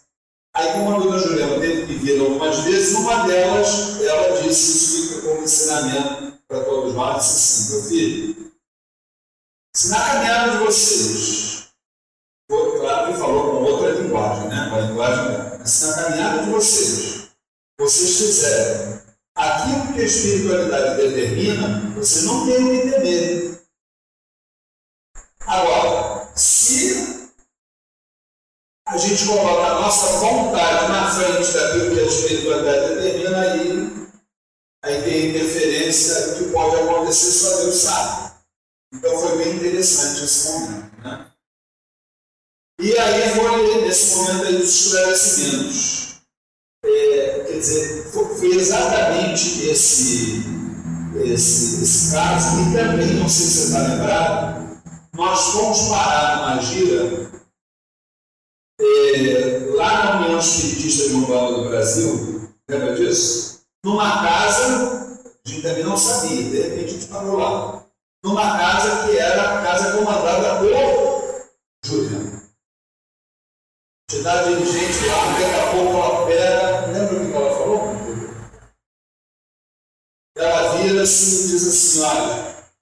[0.56, 5.08] Aí, como a dona Juliana teve que vir algumas vezes, uma delas, ela disse, isso
[5.08, 8.39] fica como ensinamento para todos nós, disse assim, meu filho,
[9.76, 11.68] se na caminhada de vocês,
[12.50, 14.88] claro que falou com outra linguagem, né?
[14.88, 17.30] linguagem se na caminhada de vocês,
[17.80, 19.02] vocês fizerem
[19.36, 23.62] aquilo que a espiritualidade determina, você não tem o que temer.
[25.46, 27.32] Agora, se
[28.88, 34.10] a gente coloca a nossa vontade na frente daquilo que a espiritualidade determina, aí,
[34.84, 38.29] aí tem interferência que pode acontecer, só Deus sabe.
[38.94, 41.04] Então foi bem interessante esse momento.
[41.04, 41.32] Né?
[42.82, 46.10] E aí foi nesse momento aí dos esclarecimentos.
[46.84, 50.46] É, quer dizer, foi exatamente esse,
[51.26, 54.82] esse, esse caso, e também, não sei se você está lembrado,
[55.14, 57.30] nós fomos parar numa gira
[58.80, 63.64] é, lá na União Espiritista de Umbanda do Brasil, lembra disso?
[63.84, 67.89] Numa casa, a gente também não sabia, de repente a gente parou lá.
[68.24, 70.70] Numa casa que era a casa comandada por
[71.86, 72.50] Juliano.
[74.10, 76.88] Te dá dirigente lá, daqui a pouco ela pega.
[76.88, 77.80] Lembra o que ela falou?
[80.36, 82.74] Ela vira-se e diz assim: olha,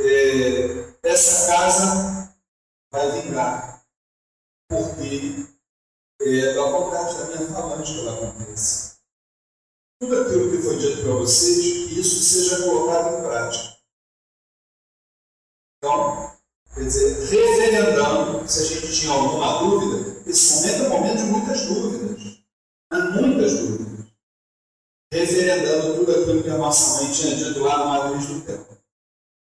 [0.00, 2.34] é, essa casa
[2.90, 3.84] vai vingar,
[4.70, 5.46] porque
[6.22, 8.98] é da vontade da minha falange que ela aconteça.
[10.00, 13.79] Tudo aquilo que foi dito para vocês, isso seja colocado em prática.
[15.82, 16.30] Então,
[16.74, 21.22] quer dizer, referendando, se a gente tinha alguma dúvida, esse momento é um momento de
[21.22, 22.40] muitas dúvidas.
[22.92, 24.06] Muitas dúvidas.
[25.10, 28.76] Referendando tudo aquilo que a nossa mãe tinha dito lá no Matriz do Tempo.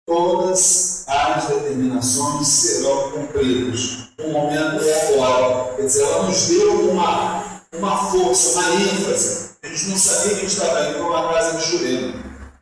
[0.06, 4.12] Todas as determinações serão cumpridas.
[4.20, 5.74] O momento é agora.
[5.74, 9.56] Quer dizer, ela nos deu uma, uma força, uma ênfase.
[9.60, 12.14] A gente não sabia que estava indo para uma casa de Jurema.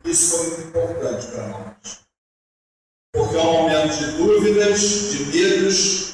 [0.03, 1.70] Isso foi muito importante para nós
[3.31, 6.11] porque é um momento de dúvidas, de medos,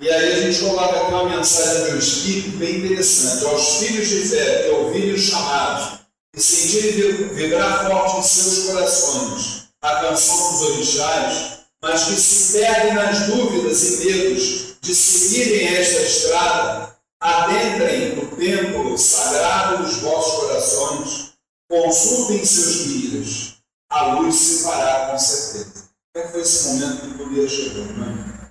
[0.00, 3.44] e aí a gente coloca aqui uma mensagem do Espírito bem interessante.
[3.44, 6.00] Aos filhos de fé que ouvirem os chamados
[6.34, 12.94] e sentirem vibrar forte em seus corações, a canção dos orixás, mas que se perdem
[12.94, 21.32] nas dúvidas e medos de seguirem esta estrada, adentrem no templo sagrado dos vossos corações,
[21.70, 23.54] consultem seus guias,
[23.90, 25.77] a luz se fará com certeza.
[26.18, 28.50] Como é que foi esse momento que o dia chegou, né?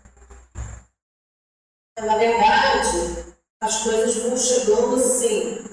[2.00, 5.66] Na verdade, as coisas vão chegando assim,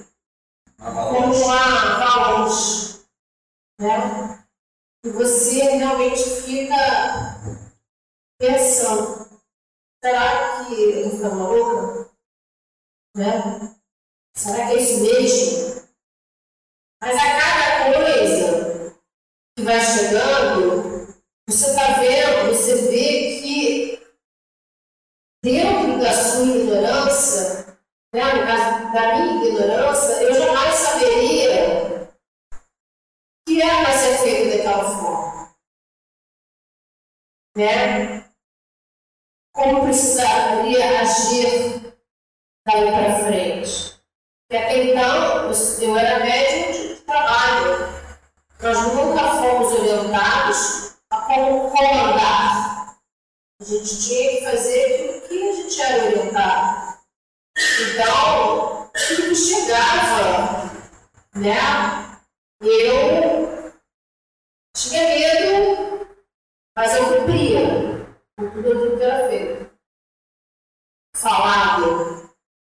[0.77, 3.05] como avalanche,
[3.79, 4.45] né?
[5.05, 7.39] E você realmente fica
[8.39, 9.39] pensando,
[10.03, 12.11] será que eu vou ficar maluca?
[13.15, 13.77] Né?
[14.35, 15.87] Será que é isso mesmo?
[17.01, 18.99] Mas a cada coisa
[19.55, 20.74] que vai chegando,
[21.47, 24.07] você está vendo, você vê que
[25.43, 27.77] dentro da sua ignorância,
[28.13, 32.09] né, no caso da minha ignorância, eu jamais saberia
[33.47, 35.55] que era para ser feito daquela forma.
[37.55, 38.29] Né?
[39.53, 41.95] Como precisaria agir
[42.65, 44.01] daí para frente.
[44.47, 47.95] Porque até então eu era médium de trabalho.
[48.61, 52.97] Nós nunca fomos orientados a como comandar.
[53.61, 56.99] A gente tinha que fazer aquilo que a gente era orientado.
[57.57, 60.69] Então, tudo que chegava,
[61.35, 62.19] né?
[62.61, 63.73] Eu
[64.75, 66.07] tinha medo,
[66.75, 68.05] mas eu cumpria
[68.37, 69.71] com tudo aquilo que era feito.
[71.15, 72.29] Falado,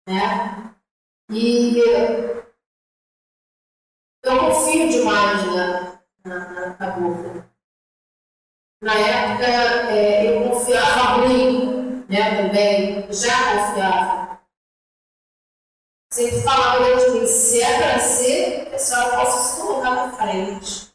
[0.07, 0.75] né?
[1.31, 1.79] E
[4.23, 7.55] eu confio demais na, na, na, na boca.
[8.81, 9.47] Na época,
[9.91, 14.41] é, eu confiava muito, né, também, já confiava.
[16.13, 20.11] Sempre falava dentro de mim, se é para ser, a senhora possa se colocar na
[20.15, 20.93] frente.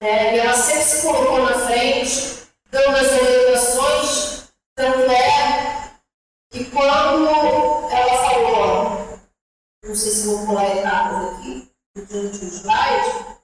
[0.00, 5.98] É, e ela sempre se colocou na frente, dando as orientações, tanto é
[6.50, 7.28] que quando
[7.90, 9.20] ela falou,
[9.84, 13.40] não sei se vou pular etapas aqui, durante o slide,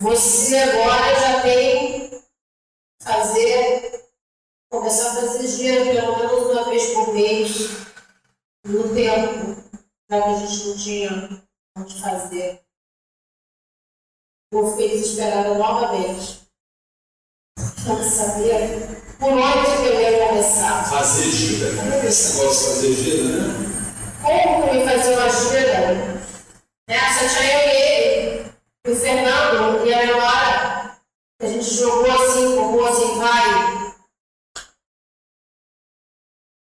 [0.00, 2.22] você agora já tem que
[3.02, 4.08] fazer,
[4.70, 7.56] começar a fazer dinheiro pelo menos uma vez por mês,
[8.64, 9.62] no tempo,
[10.08, 12.64] já que a gente não tinha onde fazer.
[14.52, 16.46] Eu fiquei desesperada novamente.
[17.84, 18.58] Não sabia
[19.18, 20.88] por onde que eu ia começar.
[20.88, 21.76] Fazer gira.
[21.76, 23.75] Como é que é esse negócio de fazer gira, né?
[24.26, 25.94] Como fazer uma gira?
[26.88, 26.98] Né?
[27.14, 28.52] Só tinha eu e ele,
[28.88, 31.00] o Fernando e a Leonora.
[31.40, 33.94] A gente jogou assim, jogou assim, vai.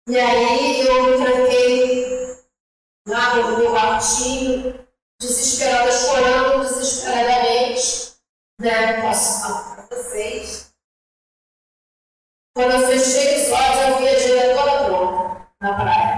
[0.08, 2.38] E aí eu me tranquei
[3.08, 4.88] lá no meu quartinho,
[5.20, 8.14] desesperada, chorando desesperadamente.
[8.62, 9.02] Né?
[9.02, 10.72] Posso falar para vocês.
[12.56, 16.17] Quando eu fechei os olhos, eu vi a gira toda pronta na praia.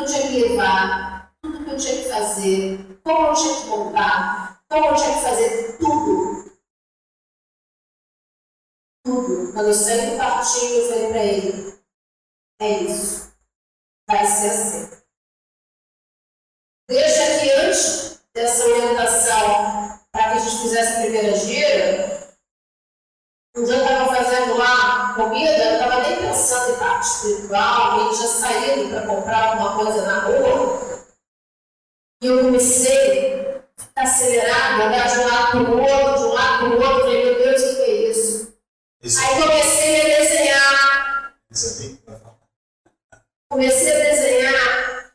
[0.00, 3.66] Que eu tinha que levar, tudo que eu tinha que fazer, como eu tinha que
[3.66, 6.50] montar, como eu tinha que fazer tudo.
[9.04, 9.52] Tudo.
[9.52, 11.82] Quando eu saí do quartinho, eu falei para ele:
[12.62, 13.30] é isso.
[14.08, 15.00] Vai ser assim.
[16.88, 22.19] Deixa que antes dessa orientação para que a gente fizesse a primeira gira,
[23.56, 28.14] um dia eu estava fazendo lá comida, eu estava nem pensando em parte espiritual, ele
[28.14, 30.80] já saído para comprar alguma coisa na rua.
[32.22, 36.32] E eu comecei a ficar acelerada, andar de um lado para o outro, de um
[36.32, 37.00] lado para o outro.
[37.00, 38.58] Falei, meu Deus, o que é isso?
[39.02, 41.34] Esse, Aí comecei a desenhar.
[41.50, 42.02] aqui?
[43.50, 45.14] Comecei a desenhar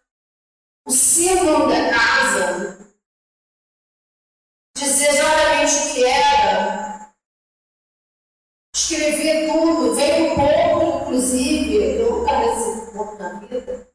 [0.87, 2.77] o símbolo da casa,
[4.75, 6.84] dizer exatamente o que era,
[8.85, 13.91] escrever tudo, veio ponto, inclusive, eu nunca recebi ponto na vida.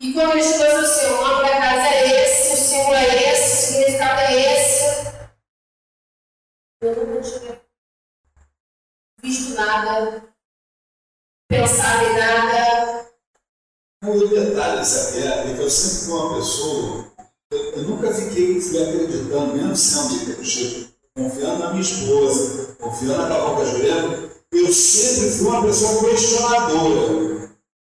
[0.00, 3.52] E quando ele escreveu assim, o nome da casa é esse, o símbolo é esse,
[3.52, 4.84] o significado é esse,
[6.82, 7.60] eu nunca tinha
[9.22, 10.34] visto nada,
[11.48, 13.14] pensado em nada.
[14.02, 17.14] Um detalhe, sabe, é que eu sempre fui uma pessoa,
[17.52, 23.64] eu, eu nunca fiquei acreditando, mesmo sendo tipo, confiando na minha esposa, confiando na Carol
[23.64, 27.50] Jurema, eu sempre fui uma pessoa questionadora.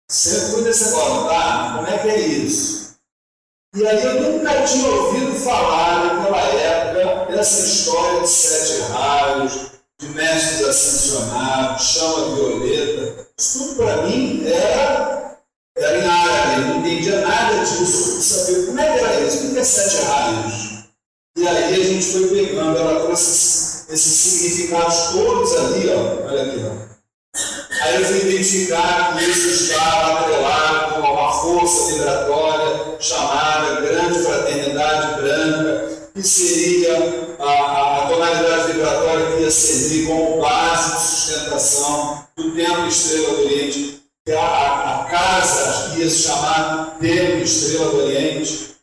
[0.09, 1.73] Sempre fui desse negócio, tá?
[1.77, 2.97] Como é que é isso?
[3.75, 10.09] E aí eu nunca tinha ouvido falar naquela época dessa história de sete raios, de
[10.11, 13.29] mestres ascensionados, chama violeta.
[13.39, 15.41] Isso tudo para mim era,
[15.77, 19.53] era em árabe, não entendia nada disso, eu sabia como é que era isso, o
[19.53, 20.76] que é sete raios?
[21.45, 26.29] A gente foi pegando, ela trouxe esses significados todos ali, ó.
[26.29, 26.87] Olha aqui, ó.
[27.83, 35.21] Aí eu fui identificar que isso estava atrelado com uma força vibratória chamada Grande Fraternidade
[35.21, 42.55] Branca, que seria a, a tonalidade vibratória que ia servir como base de sustentação do
[42.55, 47.99] Templo Estrela do Oriente, que é a, a casa ia se chamar Templo Estrela do
[47.99, 48.77] Oriente,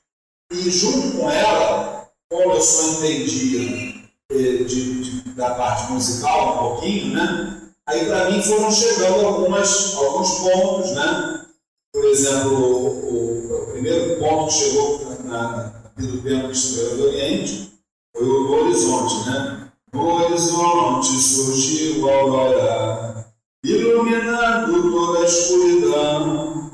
[0.51, 2.02] e junto com ela,
[2.33, 3.93] como eu só entendia
[4.31, 7.61] eh, de, de, da parte musical um pouquinho, né?
[7.87, 11.45] Aí para mim foram chegando algumas, alguns pontos, né?
[11.93, 17.03] Por exemplo, o, o, o primeiro ponto que chegou na, aqui do Templo Estrela do
[17.03, 17.71] Oriente
[18.17, 19.71] foi o horizonte, né?
[19.93, 23.27] No horizonte surgiu a aurora,
[23.63, 26.71] iluminando toda a escuridão.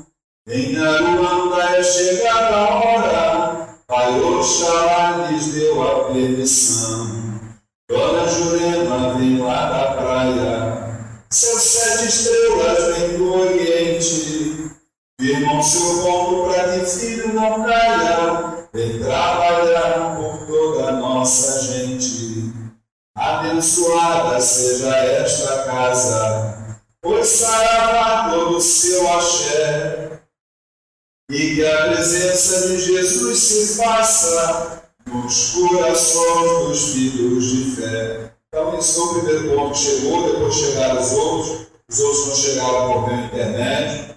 [0.48, 3.29] Em Aruanda é chegada a hora,
[3.90, 7.10] Pai Oxalá lhes deu a permissão.
[7.88, 14.70] Dona Jurema vem lá da praia, seus sete estrelas vêm do Oriente,
[15.20, 22.52] firmam seu ponto para que filho não caia, vem trabalhar por toda a nossa gente.
[23.18, 30.09] Abençoada seja esta casa, pois saravá todo o seu axé,
[31.30, 38.32] e que a presença de Jesus se faça nos corações dos filhos de fé.
[38.48, 42.34] Então, esse foi o primeiro ponto que chegou, depois chegaram os outros, os outros não
[42.34, 44.14] chegaram por meio intermédio,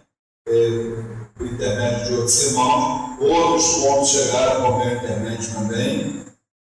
[0.50, 1.04] eh,
[1.36, 6.26] por intermédio de outros irmãos, outros pontos chegaram por meio intermédio também,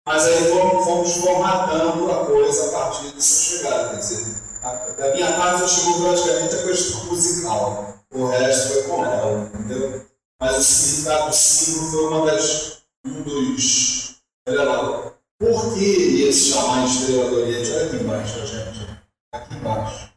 [0.06, 5.14] mas aí fomos, fomos formatando a coisa a partir dessa chegada, quer dizer, a, da
[5.14, 10.05] minha parte chegou praticamente a questão musical, o resto foi com ela, entendeu?
[10.40, 14.16] Mas o significado do símbolo foi uma das, um dos,
[14.46, 17.70] olha lá, por que ia se chamar Estrela do Oriente?
[17.70, 19.00] Olha aqui embaixo, gente.
[19.32, 20.10] Aqui embaixo.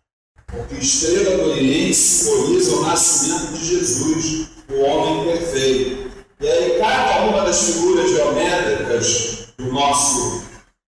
[0.47, 6.11] Porque Estrela do Oriente simboliza o nascimento de Jesus, o homem perfeito.
[6.41, 10.43] E aí, cada uma das figuras geométricas do nosso,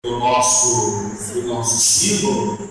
[0.05, 2.71] do nosso, do nosso símbolo,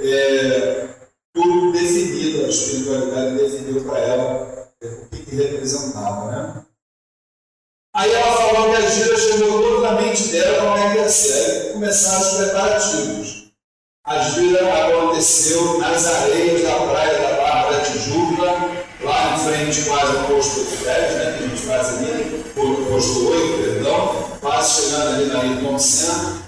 [0.00, 0.88] é,
[1.34, 6.30] tudo definido, a espiritualidade definiu para ela o que, que representava.
[6.30, 6.64] Né?
[7.94, 11.08] Aí ela falou que a gira chegou toda na mente dela como é que ia
[11.08, 11.50] ser.
[11.50, 13.50] Aí começaram os preparativos.
[14.06, 18.44] A gira aconteceu nas areias da praia da Barra da Tijuca,
[19.02, 23.62] lá em frente quase ao posto 10, né, que a gente faz ali, posto 8,
[23.62, 26.42] perdão, quase chegando ali na Ayrton Senna.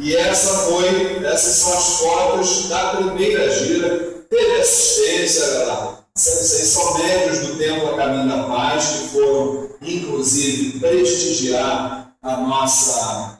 [0.00, 4.24] E essa foi, essas são as fotos da primeira gira.
[4.28, 6.01] Teve assistência, lá.
[6.14, 13.38] Esses são médios do Templo a Caminho da Paz, que foram, inclusive, prestigiar a nossa,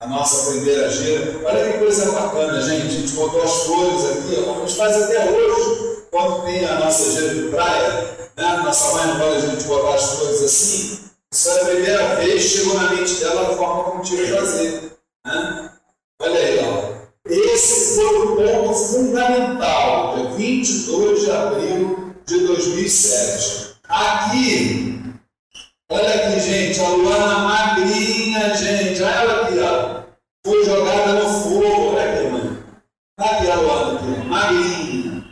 [0.00, 1.42] a nossa primeira gira.
[1.44, 2.86] Olha que coisa bacana, gente.
[2.86, 6.80] A gente botou as flores aqui, ó, a gente faz até hoje, quando tem a
[6.80, 8.16] nossa gira de praia.
[8.36, 8.56] Né?
[8.64, 11.00] Nossa mãe não pode a gente botar as flores assim.
[11.30, 14.92] Isso é a primeira vez, chegou na mente dela a forma como tinha que fazer.
[15.26, 15.70] Né?
[16.22, 16.94] Olha aí, ó.
[17.28, 21.93] Esse foi o ponto fundamental, dia 22 de abril
[22.26, 23.74] de 2007.
[23.88, 25.02] Aqui,
[25.90, 30.04] olha aqui, gente, a Luana magrinha, gente, olha ela aqui, ó.
[30.46, 32.58] Foi jogada no fogo, olha aqui, mãe.
[33.18, 35.24] Aqui a Luana, aqui, magrinha.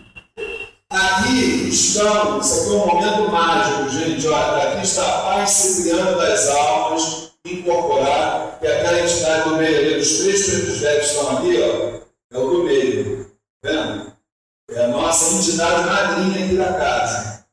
[0.91, 6.19] Aqui estão, isso aqui é um momento mágico, gente, olha, aqui está a Paz Cipriano
[6.19, 11.63] das Almas, incorporar, que aquela entidade do meio ali, os três pretos velhos estão ali,
[11.63, 13.27] ó, é o do meio,
[13.63, 14.12] tá vendo?
[14.75, 17.45] É a nossa entidade madrinha aqui da casa.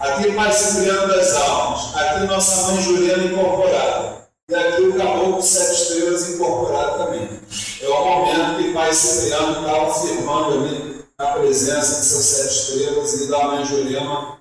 [0.00, 1.96] Aqui Pai Cipriano das Almas.
[1.96, 4.28] Aqui nossa mãe Juliana incorporada.
[4.48, 7.40] E aqui o Caboclo Sete Estrelas incorporado também.
[7.82, 13.20] É o momento que Pai Cipriano está afirmando ali a presença de seus sete estrelas
[13.20, 14.40] e da mãe Juliana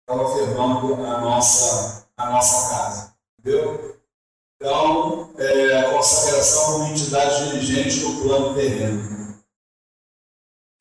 [0.00, 3.14] estava afirmando a nossa, a nossa casa.
[3.38, 3.96] Entendeu?
[4.60, 9.36] Então, é, a consagração como entidade dirigente do plano terreno.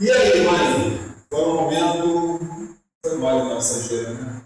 [0.01, 0.94] E aí, mãe?
[1.36, 2.39] Foi um momento.
[3.05, 4.41] Foi mole nossa gira, né?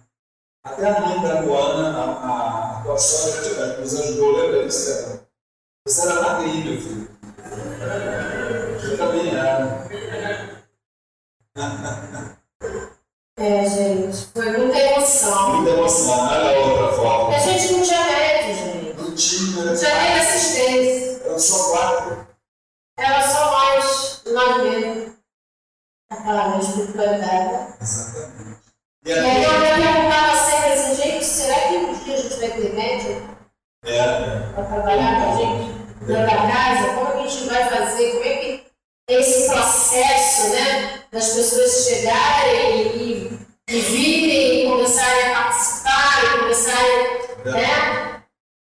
[0.64, 5.22] Até a mãe da Luana, a, a, sogra, nos ajudou, lembra disso?
[5.88, 7.10] Você era magrinho, meu filho.
[8.84, 9.88] Eu também era.
[13.38, 15.58] É, gente, foi muita emoção.
[15.58, 17.36] Muita emoção, olha a outra foto.
[17.36, 18.94] A gente não tinha médico, gente.
[19.00, 19.76] Não tinha, né?
[19.76, 21.22] Tinha nem assistência.
[21.24, 22.28] Eram só quatro.
[22.98, 25.09] Era só nós, nós mesmos.
[26.10, 27.74] Aquela espiritualidade.
[27.82, 28.60] Exatamente.
[29.05, 32.39] E E aí eu me perguntava sempre assim, gente, será que um dia a gente
[32.39, 33.38] vai ter médico
[33.86, 35.80] é, para trabalhar com a gente?
[36.10, 38.64] dentro da casa, como a gente vai fazer, como é que
[39.10, 43.39] é esse processo, né, das pessoas chegarem e,
[43.70, 48.24] e virem e começarem a participar, e começarem, né?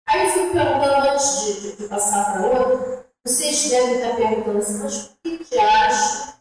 [0.08, 4.84] Aí eu fico perguntando antes de, de passar para outra, vocês devem estar perguntando assim,
[4.84, 6.36] mas por que que acham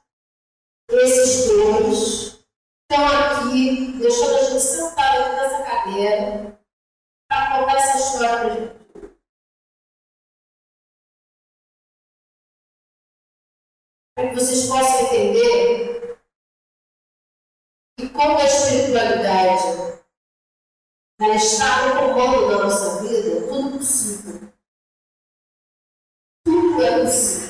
[0.90, 2.46] esses dois
[2.82, 6.60] estão aqui, deixando a gente sentado aqui nessa cadeira,
[7.28, 8.84] para contar essa história para a gente?
[14.14, 16.18] para que vocês possam entender
[17.98, 19.94] que como a espiritualidade
[21.34, 24.52] está no comando da nossa vida, tudo possível.
[26.44, 27.43] Tudo é possível.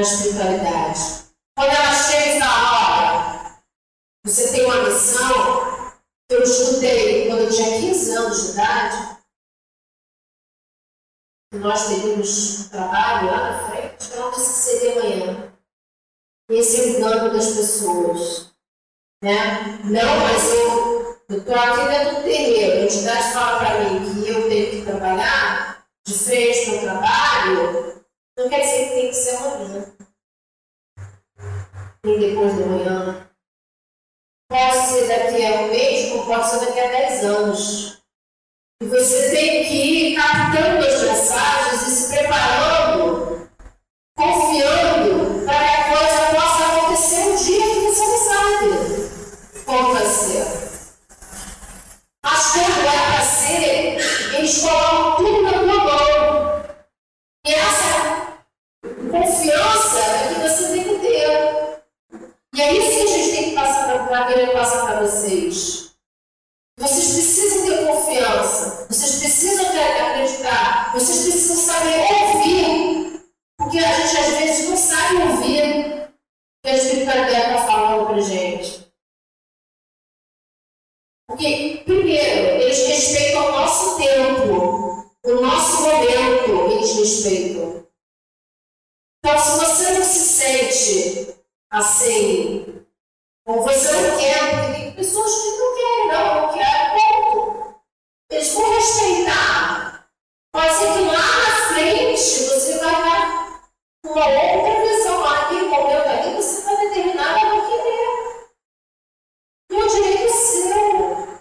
[0.00, 1.30] Na espiritualidade.
[1.56, 3.62] Quando ela chega na hora,
[4.24, 5.92] você tem uma missão.
[6.30, 9.18] Eu estudei quando eu tinha 15 anos de idade,
[11.54, 15.52] nós teríamos trabalho lá na frente, ela disse que seria amanhã.
[16.48, 18.54] Esse é o dano das pessoas.
[19.22, 19.80] Né?
[19.84, 20.44] Não, mas
[21.28, 24.82] eu estou aqui dentro do terreiro, a entidade fala para mim que eu tenho que
[24.82, 27.99] trabalhar de frente para o trabalho,
[28.38, 29.96] não quer dizer que tem que ser amanhã.
[32.04, 33.30] Nem depois de amanhã.
[34.50, 38.02] Pode ser daqui a um mês, ou pode ser daqui a 10 anos.
[38.82, 43.50] E você tem que ir captando as mensagens e se preparando,
[44.16, 49.00] confiando para que a coisa possa acontecer um dia que você não sabe
[50.10, 50.44] ser.
[52.24, 55.09] Mas quando é para ser, eles colocam
[59.30, 60.68] confiança é que você
[61.00, 61.82] ter.
[62.54, 65.92] E é isso que a gente tem que passar para querer passar para vocês.
[66.78, 68.86] Vocês precisam ter confiança.
[68.88, 70.92] Vocês precisam acreditar.
[70.92, 73.22] Vocês precisam saber ouvir.
[73.58, 78.20] Porque a gente às vezes não sabe ouvir o que a espiritualidade está falando para
[78.20, 78.90] gente.
[81.28, 87.89] Porque, primeiro, eles respeitam o nosso tempo, o nosso momento, eles respeitam.
[91.70, 92.84] Assim,
[93.46, 97.80] ou você não quer, porque tem pessoas que não querem, não, não querem, ponto.
[98.30, 100.08] Eles vão respeitar.
[100.52, 103.62] Pode ser que lá na frente você vai estar
[104.02, 108.50] com uma outra visão naquele momento ali, você vai determinar a não querer.
[109.72, 111.40] O direito é seu.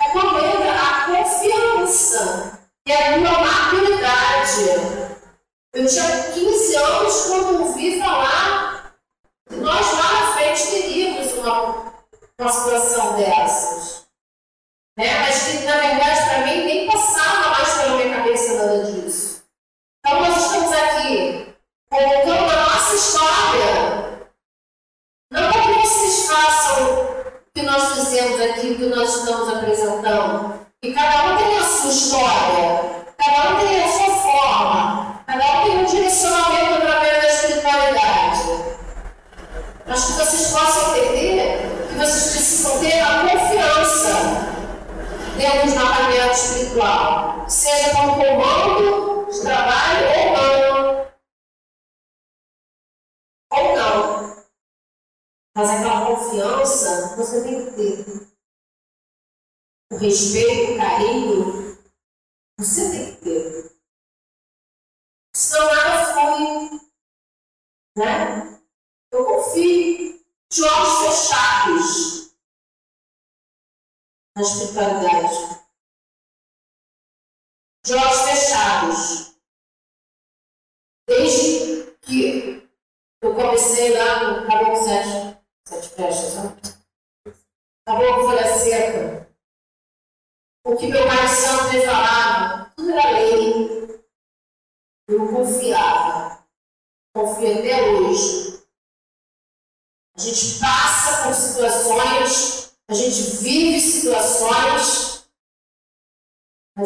[0.00, 4.92] É quando entra a confiança e a tua maturidade.
[5.74, 6.21] Eu tinha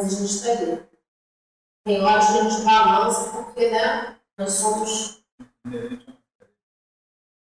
[0.09, 0.83] gente está ali.
[1.87, 5.23] Tem horas que a gente balança porque, né, nós somos.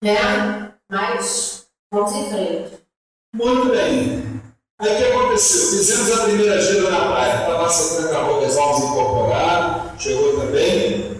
[0.03, 0.73] Né?
[0.89, 2.85] Mas vamos em frente.
[3.33, 4.41] Muito bem.
[4.79, 5.77] Aí o que aconteceu?
[5.77, 7.47] Fizemos a primeira gira na praia.
[7.47, 11.15] A nossa acabou de almas incorporar, chegou também.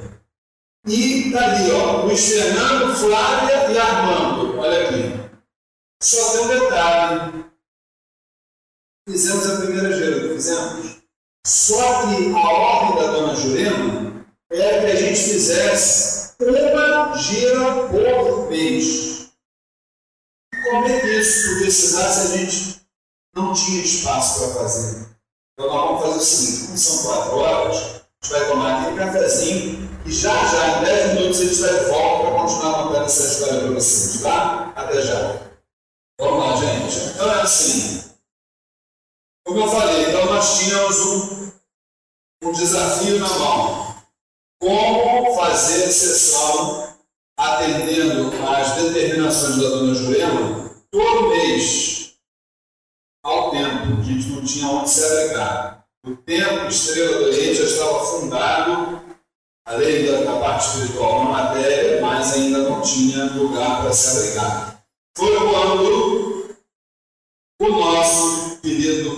[0.87, 4.59] E tá ali, ó, Luiz Fernando, Flávia e Armando.
[4.59, 5.39] Olha aqui.
[6.03, 7.45] Só tem um detalhe.
[9.09, 10.94] Fizemos a primeira gira, fizemos.
[11.45, 18.49] Só que a ordem da dona Jurema era que a gente fizesse uma gira por
[18.49, 19.29] mês.
[20.63, 21.49] Como é que isso?
[21.49, 22.81] Porque senão a gente
[23.35, 25.07] não tinha espaço para fazer.
[25.53, 28.97] Então nós vamos fazer o seguinte, como são quatro horas, a gente vai tomar aquele
[28.97, 33.05] cafezinho e já já, em 10 minutos, a gente vai de volta para continuar contando
[33.05, 34.73] essa história para vocês, tá?
[34.75, 35.41] Até já.
[36.19, 37.13] Vamos lá, gente.
[37.13, 38.14] Então é assim.
[39.45, 41.51] Como eu falei, então nós tínhamos um,
[42.45, 43.95] um desafio na mão.
[44.59, 46.95] Como fazer sessão
[47.37, 52.15] atendendo às determinações da dona Jurema todo mês
[53.23, 53.99] ao tempo.
[53.99, 55.85] A gente não tinha onde se abrigar.
[56.05, 59.01] O tempo Estrela do Oriente já estava fundado,
[59.65, 64.85] além da, parte espiritual na matéria, mas ainda não tinha lugar para se abrigar.
[65.17, 66.55] Foi quando
[67.61, 68.44] o nosso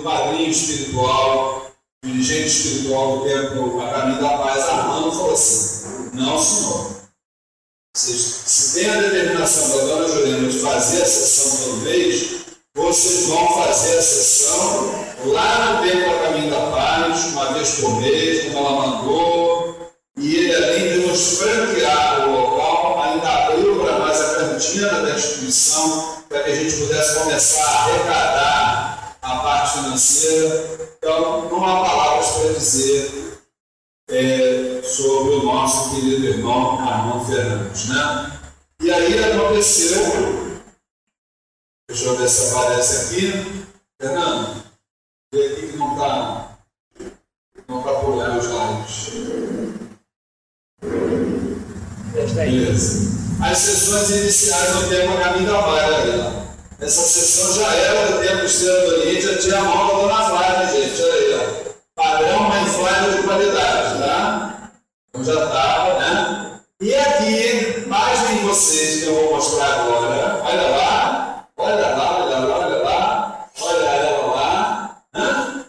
[0.07, 1.69] padrinho espiritual,
[2.01, 6.97] dirigente espiritual do templo A Caminho da Paz, Armando, falou assim: Não, senhor.
[7.95, 12.27] Se tem a determinação da dona Jurema de fazer a sessão mês,
[12.75, 14.91] vocês vão fazer a sessão
[15.25, 19.91] lá no Templo a Caminho da Paz, uma vez por mês, como ela mandou.
[20.19, 25.15] E ele, além de nos franquear o local, ainda abriu para nós a cantina da
[25.15, 28.66] instituição para que a gente pudesse começar a arrecadar
[29.27, 30.89] a parte financeira.
[30.97, 33.39] Então, não há palavras para dizer
[34.09, 37.89] é, sobre o nosso querido irmão Armando Fernandes.
[37.89, 38.39] Né?
[38.81, 40.47] E aí aconteceu
[41.89, 43.67] Deixa eu ver se aparece aqui.
[43.99, 44.63] Fernando,
[45.33, 46.57] vê aqui que não está
[47.67, 49.09] não tá olhar os slides.
[52.35, 53.17] Beleza.
[53.41, 56.46] As sessões iniciais do tempo Caminho da Vaga,
[56.79, 60.29] Essa sessão já era do tempo Estrela do Oriente, já tinha a mão da Dona
[60.29, 61.01] Flávia, gente.
[61.01, 61.73] Olha aí, ó.
[61.95, 64.71] Padrão, mas Flávia de qualidade, tá?
[65.09, 66.61] Então já estava, né?
[66.79, 70.43] E aqui, mais em vocês que eu vou mostrar agora.
[70.43, 71.47] Olha lá.
[71.57, 73.49] Olha lá, olha lá, olha lá.
[73.59, 75.01] Olha ela lá.
[75.15, 75.65] Hã?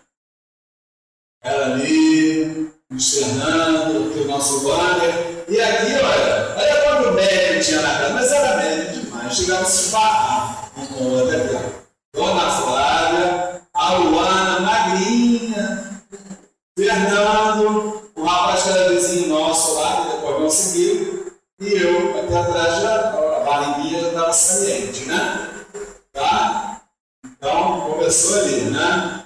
[1.42, 5.44] Ela ali, externando, aqui o nosso banner.
[5.48, 9.62] E aqui, olha, olha quando o médico tinha na casa, mas era médico demais, chegava
[9.62, 10.47] a se esbarrar
[12.12, 16.02] Dona Flávia, a Luana, magrinha,
[16.76, 22.34] Fernando, um rapaz que era vizinho nosso lá, que depois não seguiu, e eu aqui
[22.34, 25.50] atrás a barriguinha já estava saliente, né?
[26.12, 26.82] Tá?
[27.24, 29.17] Então, começou ali, né?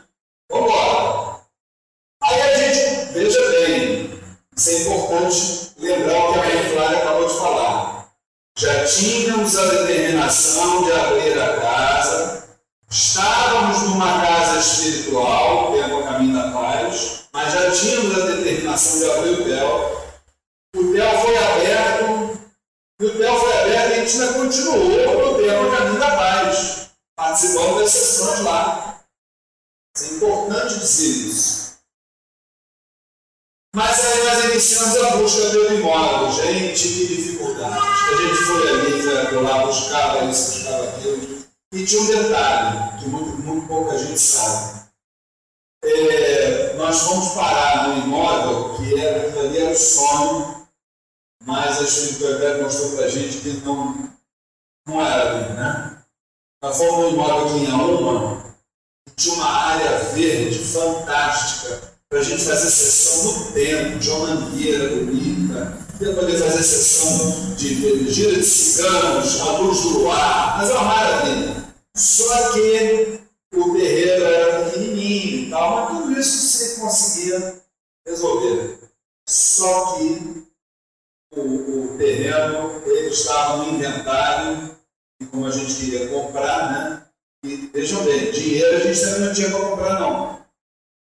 [88.82, 90.46] Gente também não tinha para comprar, não.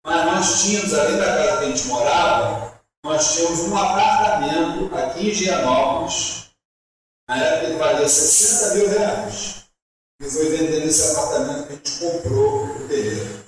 [0.05, 5.30] Mas nós tínhamos, além da casa que a gente morava, nós tínhamos um apartamento aqui
[5.30, 6.49] em Gianópolis,
[7.28, 9.63] na época ele valia 60 mil reais.
[10.22, 13.45] E foi vendendo esse apartamento que a gente comprou o terreno.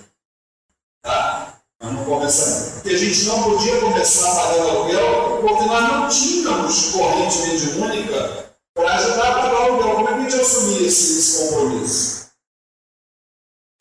[1.04, 1.58] Tá?
[1.82, 2.72] Mas não começamos.
[2.74, 8.54] Porque a gente não podia começar a pagar aluguel, porque nós não tínhamos corrente mediúnica
[8.74, 9.94] para ajudar a pagar o aluguel.
[9.96, 12.21] Como é que a gente assumir esse, esse compromisso?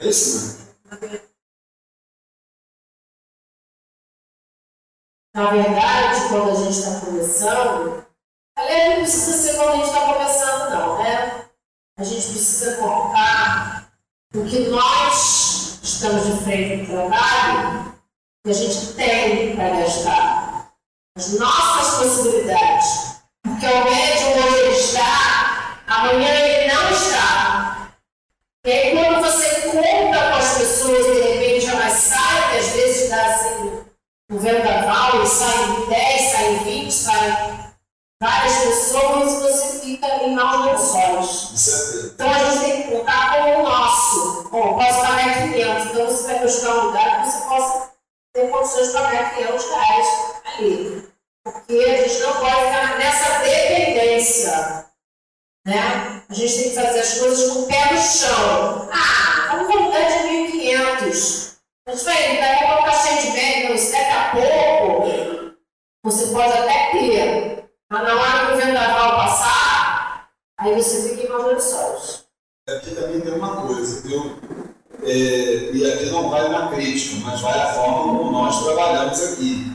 [0.01, 0.57] É isso,
[0.89, 1.21] né?
[5.33, 8.05] Na verdade, quando a gente está começando,
[8.57, 11.45] aliás, não precisa ser quando a gente está começando, não, né?
[11.99, 13.93] A gente precisa cortar
[14.33, 17.95] o que nós estamos de frente para o trabalho,
[18.43, 20.73] que a gente tem para gastar.
[21.15, 23.21] As nossas possibilidades.
[23.43, 27.93] Porque o médium hoje ele está, amanhã ele não está.
[28.65, 33.09] E aí quando você conta com as pessoas, de repente elas saem, que às vezes
[33.09, 33.81] dá assim,
[34.29, 37.59] um vendaval, e saem 10, saem 20, saem
[38.21, 42.11] várias pessoas, você fica em maus lençóis.
[42.13, 44.49] Então a gente tem que contar com o nosso.
[44.51, 47.91] Bom, posso pagar 500, então você vai buscar um lugar que você possa
[48.33, 50.07] ter condições de pagar 500 reais
[50.45, 51.11] ali.
[51.43, 54.90] Porque a gente não pode ficar nessa dependência.
[55.65, 56.23] Né?
[56.27, 58.89] A gente tem que fazer as coisas com o pé no chão.
[58.91, 61.51] Ah, vamos voltar de 1.500.
[61.87, 65.21] Mas, bem, daqui a pouco está cheio de médicos, daqui a pouco
[66.03, 67.69] você pode até ter.
[67.91, 72.25] Mas na hora que o vendaval passar, aí você fica em maus lençóis.
[72.69, 74.39] Aqui também tem uma coisa, viu?
[75.03, 79.71] É, e aqui não vai uma crítica, mas vai a forma como nós trabalhamos aqui.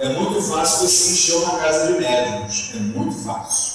[0.00, 3.71] É muito fácil você encher uma casa de médicos, é muito fácil.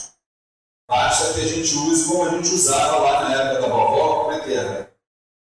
[0.88, 4.32] Basta que a gente use como a gente usava lá na época da vovó, como
[4.32, 4.90] é que era?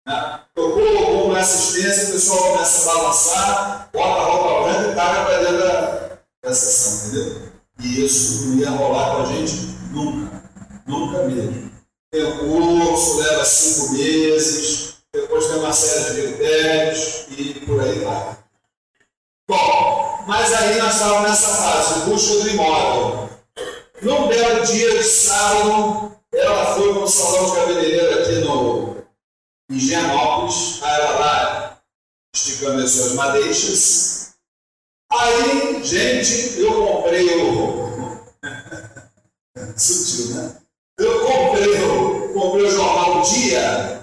[0.07, 0.39] Né?
[0.55, 5.39] Tocou uma assistência, o pessoal começa a balançar, bota a roupa branca e taca para
[5.39, 7.51] dentro da, da sessão, entendeu?
[7.81, 9.55] E isso não ia rolar com a gente
[9.91, 10.43] nunca,
[10.87, 11.71] nunca mesmo.
[12.11, 17.99] Tem o curso, leva cinco meses, depois tem uma série de critérios e por aí
[17.99, 18.37] vai.
[19.49, 23.34] Bom, mas aí nós estávamos nessa fase, busca do imóvel.
[24.01, 28.97] Num belo dia de sábado, ela foi para o salão de cabeleireiro aqui no
[29.69, 31.81] Higienópolis, aí ela lá
[32.35, 34.35] esticando as suas madeixas.
[35.11, 38.19] Aí, gente, eu comprei o.
[39.77, 40.57] Sutil, né?
[40.99, 44.01] Eu comprei o, comprei o jornal Dia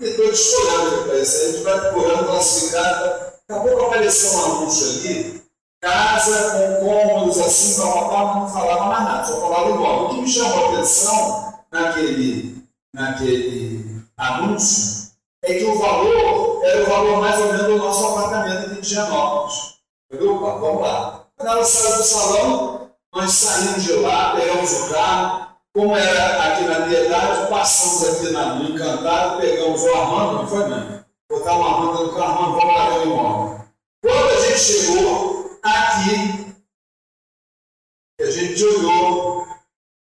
[0.00, 1.36] e estou descolhando isso.
[1.36, 3.00] A gente vai procurando classificar.
[3.46, 5.43] Daqui a pouco apareceu um anúncio ali,
[5.84, 10.04] casa com cômodos assim, para papá, não falava mais nada, só falava igual.
[10.04, 12.64] O que me chamou a atenção naquele,
[12.94, 15.12] naquele anúncio
[15.44, 18.88] é que o valor era o valor mais ou menos do nosso apartamento aqui de
[18.88, 19.74] Genópolis.
[20.10, 20.40] Entendeu?
[20.40, 21.26] Vamos lá.
[21.36, 26.64] Quando ela saiu do salão, nós saímos de lá, pegamos o carro, como era aqui
[26.64, 31.04] na Piedade, passamos aqui na, no Encantado, pegamos o Armando, não foi, mãe?
[31.30, 33.60] Botamos o Armando no carro, vamos ver o imóvel.
[34.02, 35.33] Quando a gente chegou
[35.64, 36.54] aqui,
[38.20, 39.46] a gente olhou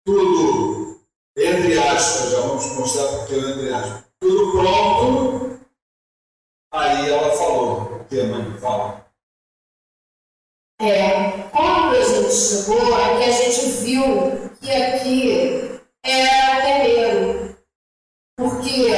[0.05, 0.99] tudo,
[1.37, 5.59] entre aspas, já vamos mostrar porque eu entre aspas, tudo pronto,
[6.73, 8.57] aí ela falou, o que, mãe?
[8.59, 9.05] Fala.
[10.81, 17.57] É, quando a gente chegou, é que a gente viu que aqui era terreiro.
[18.35, 18.89] Porque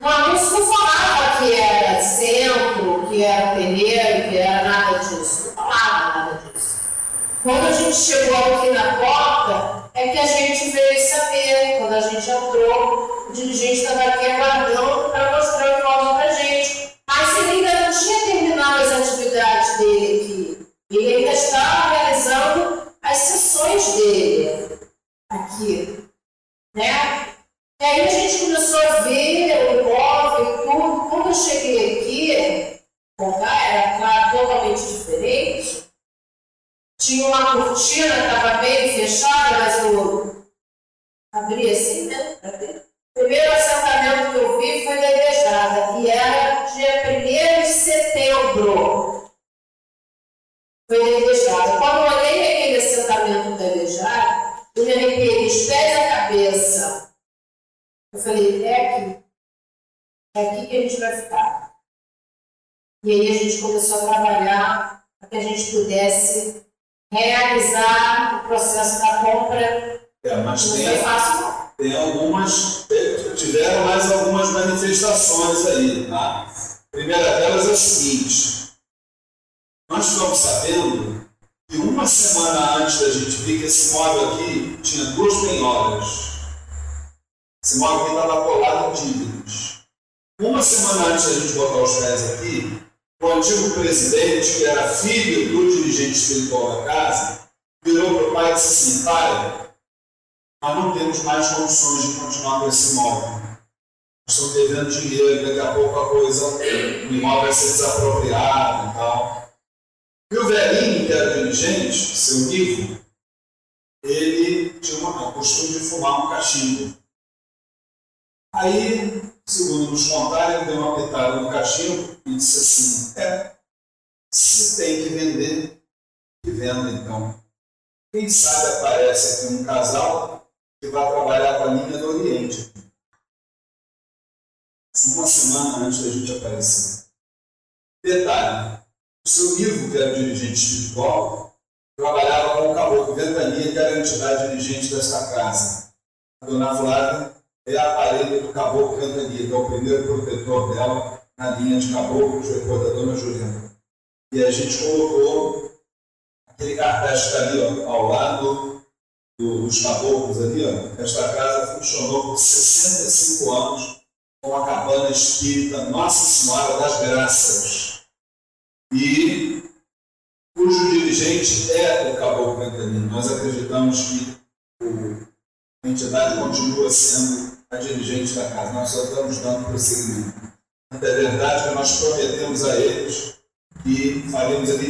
[0.00, 5.48] no anúncio não falava que era centro, que era terreiro, que era nada disso.
[5.48, 6.80] Não falava nada disso.
[7.90, 8.69] Gente chegou aqui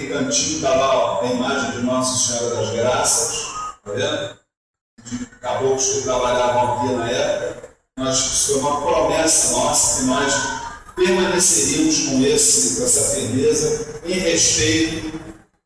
[0.09, 3.33] cantinho, está lá a imagem de Nossa Senhora das Graças,
[3.77, 4.41] está vendo?
[5.05, 7.71] De caboclos que trabalhavam aqui na época.
[8.11, 10.35] Isso foi uma promessa nossa que nós
[10.97, 15.21] permaneceríamos com, esse, com essa firmeza em respeito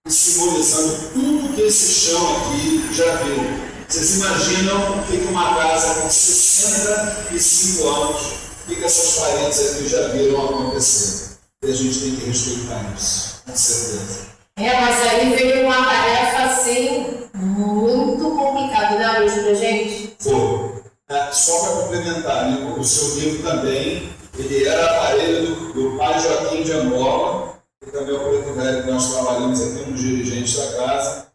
[0.06, 3.64] e simbolizando tudo que esse chão aqui já viu.
[3.88, 8.22] Vocês imaginam que uma casa com 65 anos,
[8.62, 11.38] o que essas paredes aqui já viram acontecer?
[11.62, 14.26] E a gente tem que respeitar isso, com certeza.
[14.56, 20.16] É, mas aí veio uma tarefa assim muito complicada, né, Luiz, pra gente?
[20.18, 20.84] Foi.
[21.08, 24.08] É, só para complementar, né, o seu livro também,
[24.38, 28.84] ele era aparelho do, do pai Joaquim de Angola, que também é o preto velho
[28.84, 31.26] que nós trabalhamos aqui, um dos dirigentes da casa,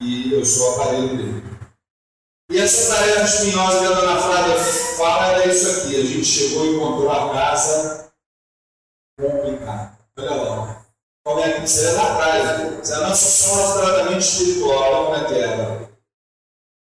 [0.00, 1.58] e eu sou aparelho dele.
[2.50, 4.56] E essa tarefa espinhosa que a dona Flávia
[4.96, 5.96] fala era isso aqui.
[5.96, 8.10] A gente chegou e encontrou a casa
[9.20, 9.98] complicada.
[10.18, 10.77] Olha lá.
[11.28, 12.82] Como é que é atrás?
[12.82, 15.04] Isso é a nossa sala de tratamento espiritual.
[15.04, 15.90] Como é que era.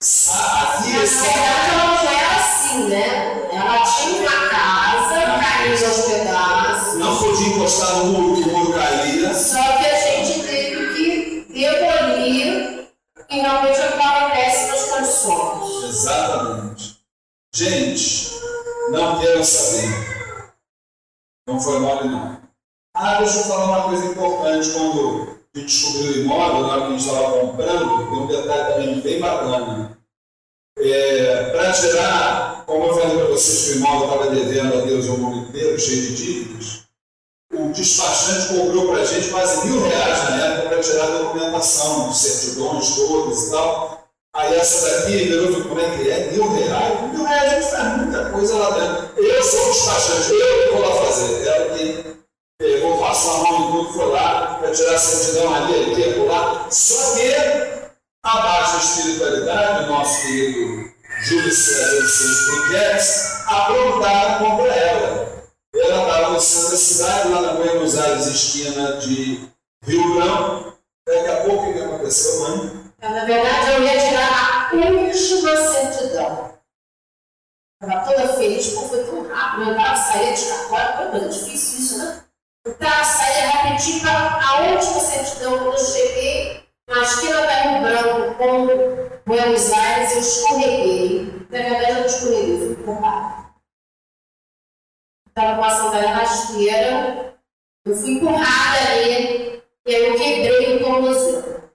[0.01, 3.49] Aqui, Na verdade, ela não era assim, né?
[3.53, 6.95] Ela tinha uma casa, caiu aos pedaços.
[6.95, 9.31] Não podia encostar no muro, que o muro caía.
[9.31, 12.87] Só que a gente teve que demolir
[13.29, 15.83] e realmente em péssimas condições.
[15.83, 16.99] Exatamente.
[17.53, 18.31] Gente,
[18.89, 20.55] não quero saber.
[21.47, 22.50] Não foi mole, não.
[23.03, 24.69] Ah, deixa eu falar uma coisa importante.
[24.73, 28.27] Quando a gente descobriu o imóvel, na hora que a gente estava comprando, tem um
[28.27, 29.97] detalhe também bem bacana.
[30.77, 35.07] É, para tirar, como eu falei para vocês que o imóvel estava devendo a Deus
[35.07, 36.83] o mundo inteiro, cheio de dívidas,
[37.51, 42.13] o despachante cobrou para a gente quase mil reais na época para tirar a documentação,
[42.13, 44.07] certidões todas e tal.
[44.35, 46.31] Aí essa daqui, virou como é que é?
[46.33, 47.11] Mil reais?
[47.11, 49.23] Mil reais gente faz muita coisa lá dentro.
[49.23, 51.47] Eu sou o despachante, eu que vou lá fazer.
[51.47, 52.10] Ela
[52.61, 56.67] que pegou, passou a mão tudo, foi lá para tirar a certidão ali, aqui, lá.
[56.69, 57.33] Só que
[58.23, 60.91] a baixa espiritualidade, do nosso querido
[61.23, 65.31] Júlio César e seus Briquetes, aprontaram contra ela.
[65.73, 69.49] Ela estava no centro da cidade, lá na Buenos Aires, esquina de
[69.83, 70.77] Rio Branco.
[71.07, 72.81] Daqui a pouco o que aconteceu, mãe?
[73.01, 76.51] Na verdade, eu ia tirar a última certidão.
[77.81, 79.63] Estava toda feliz, porque foi tão rápido.
[79.63, 82.23] Eu estava saindo de cartório, foi coisa difícil isso, né?
[82.65, 85.57] Estava saindo rapidinho para a última certidão.
[85.57, 88.67] Quando eu cheguei na esquina da Rio Branco com
[89.25, 91.47] Buenos Aires, eu escorreguei.
[91.49, 93.51] Na verdade, eu não escorreguei, fui empurrada.
[95.27, 97.39] Estava com a sandália rasteira,
[97.85, 101.71] eu fui empurrada ali, e aí eu quebrei o tornozelo.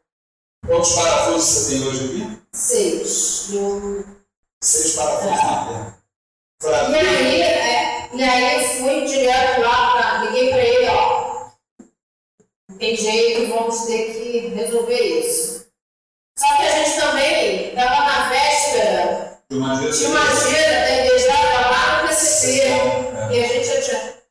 [0.67, 2.43] Quantos parafusos você tem hoje aqui?
[2.53, 3.49] Seis.
[3.53, 4.05] Eu...
[4.63, 5.97] Seis parafusos na perna.
[6.63, 7.86] E aí, é,
[8.17, 11.51] e aí eu fui direto lá, pra, liguei para ele, ó.
[12.71, 15.67] Não tem jeito, vamos ter que resolver isso.
[16.39, 21.33] Só que a gente também estava na véspera De uma gira da igreja
[21.71, 22.63] lá no PCP.
[22.63, 23.33] É.
[23.33, 24.23] E a gente já tinha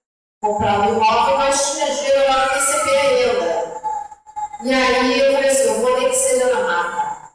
[0.42, 3.82] comprado o imóvel, mas tinha gira lá no PCP ainda.
[4.64, 7.32] E aí eu falei assim, eu vou ter que ser na.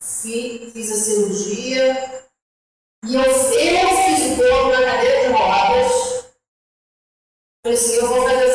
[0.00, 2.19] Fiz, fiz a cirurgia.
[3.02, 6.32] E eu, fiz o bolo na cadeira de rodas.
[7.64, 8.49] Falei assim, eu vou fazer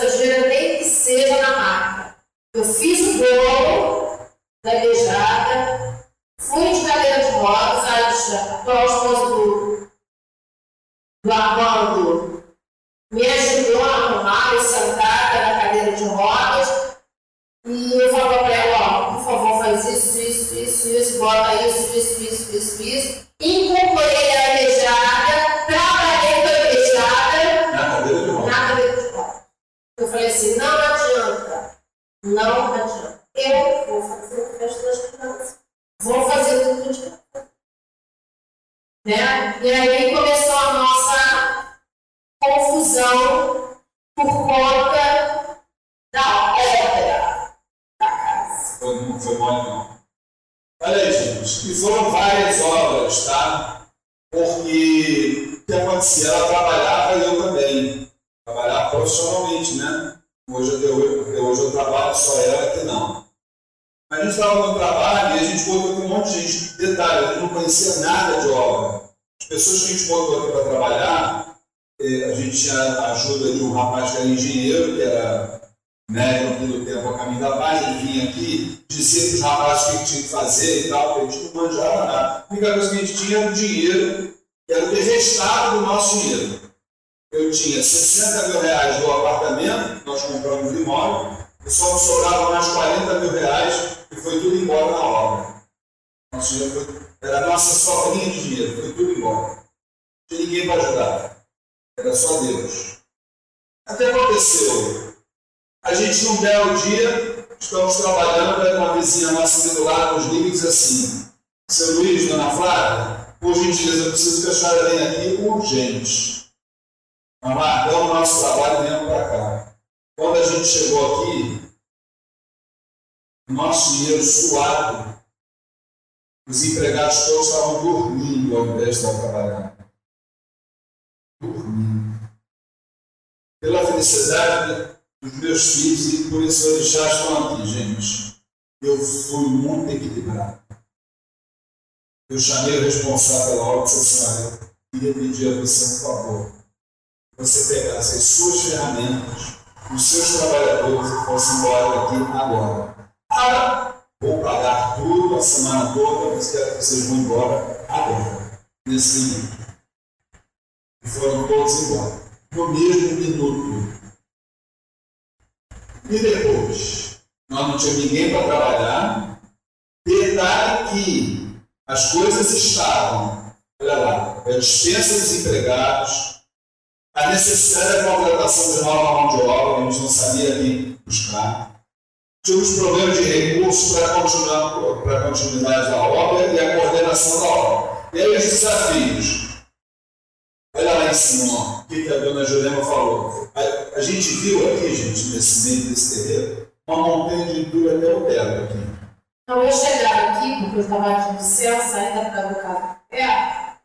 [201.36, 203.76] licença ainda para o carro é,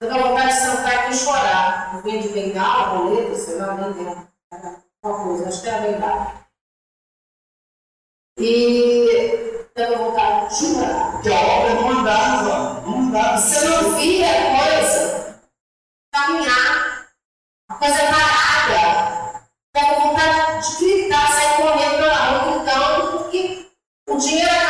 [0.00, 1.94] eu dava vontade de sentar aqui e chorar.
[1.94, 4.28] Eu venho de bengala, boleto, sei lá, nem lembro.
[5.02, 6.44] Uma coisa, acho que era bengala.
[8.38, 11.12] E dava vontade de chorar.
[11.12, 13.38] Porque a obra não andava, não andava.
[13.38, 15.40] Você não via a coisa
[16.14, 17.10] caminhar,
[17.68, 19.42] a coisa parada.
[19.74, 23.70] Dava vontade de gritar, sair correndo pela rua, gritando, porque
[24.08, 24.67] o dinheiro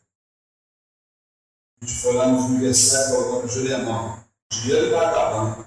[1.81, 4.27] A gente foi lá nos universidades com a Dona Juliana.
[4.52, 5.66] O dinheiro está acabando.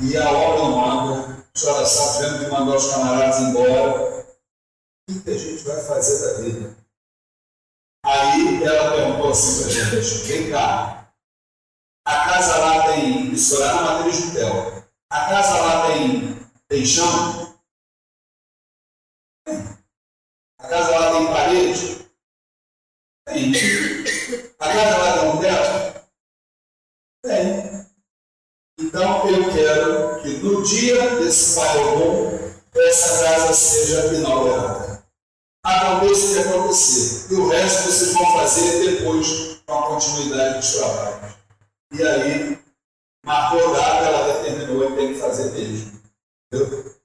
[0.00, 1.46] E a obra não anda.
[1.54, 4.26] A senhora sabe, tivemos que mandar os camaradas embora.
[5.08, 6.76] O que a gente vai fazer da vida?
[8.04, 11.12] Aí ela perguntou assim para a gente: vem cá.
[12.06, 13.32] A casa lá tem.
[13.32, 14.84] Isso lá na matriz de hotel.
[15.10, 17.45] A casa lá tem, tem chão?
[30.66, 32.38] Dia desse Pai Bom,
[32.74, 35.04] essa casa seja inaugurada.
[35.64, 37.34] Aconteça o que acontecer.
[37.34, 41.34] E o resto vocês vão fazer depois com a continuidade dos trabalhos.
[41.92, 42.58] E aí,
[43.24, 46.00] marcou data, ela determinou e tem que fazer mesmo.
[46.52, 46.96] Entendeu?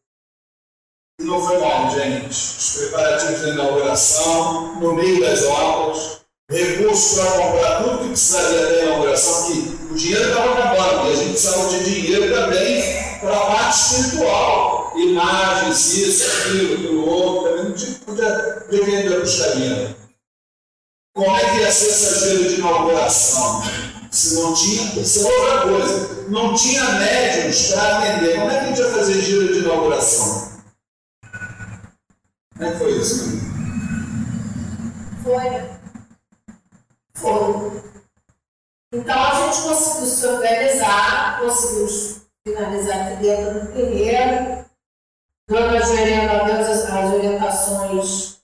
[1.19, 2.29] E não foi mal, gente.
[2.29, 8.83] Os preparativos da inauguração, no meio das obras, recursos para comprar tudo que precisaria da
[8.83, 12.30] inauguração, que o dinheiro estava acabando e a gente precisava de dinheiro
[13.71, 14.93] espiritual.
[14.95, 19.95] Imagens, isso, aquilo, aquilo outro, também não podia, podia vender buscar dinheiro.
[21.15, 23.63] Como é que ia ser essa gira de inauguração?
[24.11, 26.29] Se não tinha, isso é outra coisa.
[26.29, 28.39] Não tinha médiums para atender.
[28.39, 30.61] Como é que a gente ia fazer gira de inauguração?
[32.55, 33.41] Como é que foi isso?
[35.23, 35.79] Foi.
[37.15, 37.81] Foi.
[38.93, 44.65] Então a gente conseguiu se organizar, conseguimos finalizar aqui dentro do terreiro,
[45.47, 45.91] dando as,
[46.89, 48.41] as orientações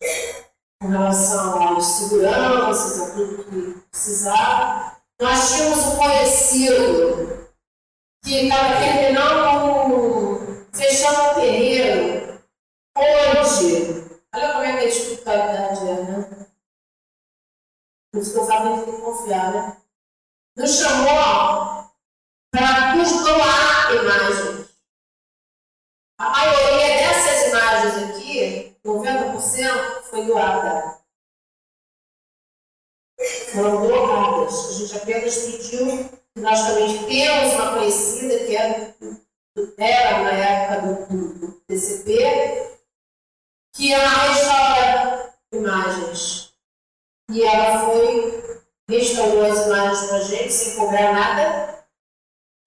[0.81, 4.97] com relação às seguranças, a tudo que precisava.
[5.19, 7.49] Nós tínhamos um conhecido
[8.23, 12.43] que estava terminando, fechando o terreiro,
[12.95, 16.47] onde, olha como é que a espiritualidade é, né?
[18.11, 19.77] Por isso que eu que confiar, né?
[20.55, 21.87] Nos chamou
[22.51, 24.69] para nos doar imagens.
[26.19, 30.99] A maioria dessas imagens aqui, 90%, foi doada.
[33.53, 34.69] Foram doadas.
[34.69, 38.95] A gente apenas pediu, nós também temos uma conhecida que era,
[39.77, 42.79] era na época do, TCP,
[43.75, 46.53] que ela restaura imagens.
[47.29, 51.85] E ela foi, restaurou as imagens para a gente sem cobrar nada.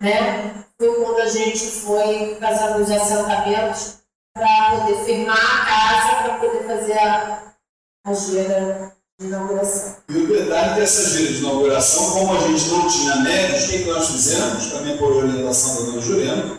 [0.02, 0.59] Né?
[0.80, 3.96] Foi quando a gente foi fazer os assentamentos
[4.34, 7.52] para poder firmar a casa, para poder fazer a,
[8.06, 8.90] a gira
[9.20, 9.96] de inauguração.
[10.08, 13.84] E o detalhe dessa gira de inauguração, como a gente não tinha médios, o que,
[13.84, 14.72] nós fizemos?
[14.72, 16.56] Também por orientação da Dona Jurema,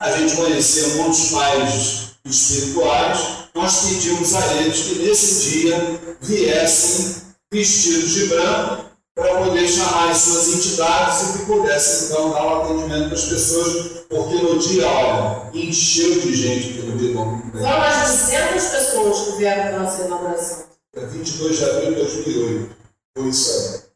[0.00, 5.76] a gente conhecia muitos pais espirituais, nós pedimos a eles que nesse dia
[6.20, 8.85] viessem vestidos de branco
[9.16, 13.24] para poder chamar as suas entidades e que pudessem então dar o atendimento para as
[13.24, 18.64] pessoas, porque no dia, olha, encheu de gente pelo dia do Foram mais de 200
[18.66, 20.66] pessoas que vieram para a nossa inauguração.
[20.94, 22.76] É 22 de abril de 2008.
[23.16, 23.86] Foi isso aí.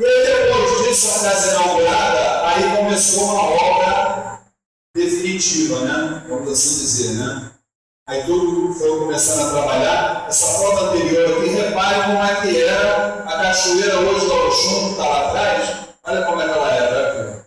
[0.00, 4.40] E aí, depois disso, a casa inaugurada, aí começou uma obra
[4.96, 6.24] definitiva, né?
[6.28, 7.53] Vamos assim dizer, né?
[8.06, 10.28] Aí tudo foi começando a trabalhar.
[10.28, 14.90] Essa foto anterior aqui, repare como é que era a cachoeira hoje do Oxum, que
[14.90, 15.88] está lá atrás.
[16.02, 17.46] Olha como é que ela era aqui.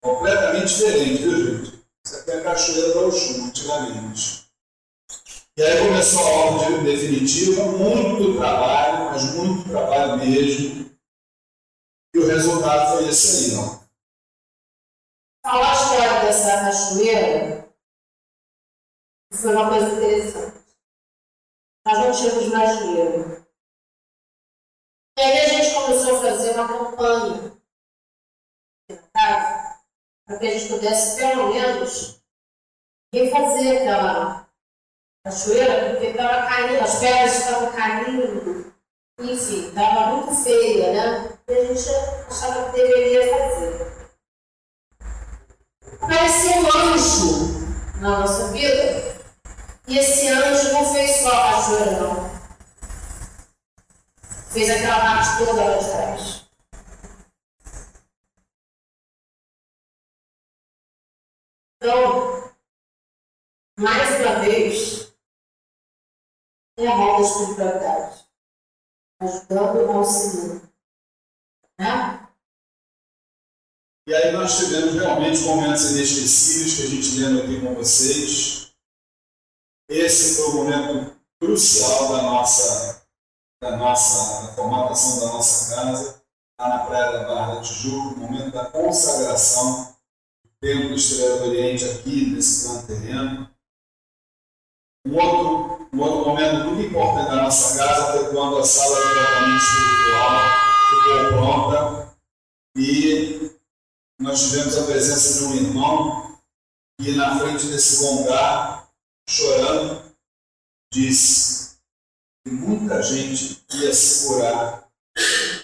[0.00, 1.84] Completamente diferente, viu gente?
[2.06, 4.44] Isso aqui é a cachoeira do Oxum, antigamente.
[5.56, 10.88] E aí começou a obra definitiva, muito trabalho, mas muito trabalho mesmo.
[12.14, 13.80] E o resultado foi esse aí, ó.
[15.44, 17.59] Falar a história dessa cachoeira
[19.32, 20.60] foi uma coisa interessante.
[21.86, 23.46] Nós não tínhamos mais dinheiro.
[25.18, 27.60] E aí a gente começou a fazer uma campanha
[29.12, 29.80] casa,
[30.26, 32.20] para que a gente pudesse, pelo menos,
[33.12, 34.48] refazer aquela
[35.24, 38.74] cachoeira, porque estava caindo, as pedras estavam caindo,
[39.20, 41.38] enfim, estava muito feia, né?
[41.48, 41.88] E a gente
[42.28, 43.90] achava que deveria fazer.
[46.00, 49.19] Apareceu um anjo na nossa vida
[49.90, 52.30] e esse anjo não fez só a cachoeira, não.
[54.52, 56.44] Fez aquela parte toda lá de trás.
[61.76, 62.54] Então,
[63.80, 65.12] mais uma vez,
[66.78, 68.24] é a roda de espiritualidade.
[69.20, 70.62] Ajudando ao Senhor.
[71.80, 72.28] Né?
[74.06, 78.59] E aí nós tivemos realmente momentos inesquecíveis que a gente lembra aqui com vocês.
[79.90, 83.02] Esse foi o momento crucial da nossa,
[83.60, 86.22] da nossa da formatação da nossa casa,
[86.60, 89.96] lá na Praia da Barra da Tijuca, o momento da consagração
[90.44, 93.50] do Templo Estrela do Oriente aqui nesse plano terreno.
[95.08, 99.12] Um outro, um outro momento muito importante da nossa casa foi quando a sala de
[99.12, 100.40] tratamento espiritual
[100.90, 102.16] ficou pronta
[102.76, 103.58] e
[104.20, 106.38] nós tivemos a presença de um irmão
[107.00, 108.79] que na frente desse gongar
[109.30, 110.16] chorando,
[110.92, 111.78] disse
[112.44, 114.92] que muita gente ia se curar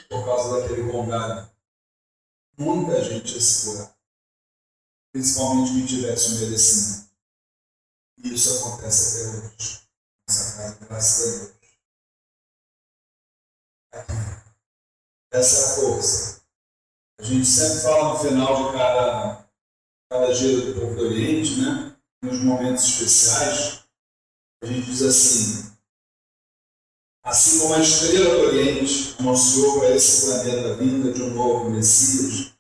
[0.09, 1.51] por causa daquele congado.
[2.57, 3.97] Muita gente ia se curar.
[5.13, 7.11] Principalmente quem tivesse o merecimento.
[8.19, 9.81] E isso acontece até hoje.
[10.29, 11.57] Nessa casa, graças a Deus.
[13.93, 14.13] Aqui.
[15.33, 16.43] Essa é força.
[17.19, 19.51] A gente sempre fala no final de cada,
[20.11, 21.96] cada giro do povo do Oriente, né?
[22.23, 23.85] Nos momentos especiais,
[24.63, 25.73] a gente diz assim:
[27.25, 31.71] assim como a estrela do Oriente anunciou para esse planeta a vinda de um novo
[31.71, 32.53] Messias,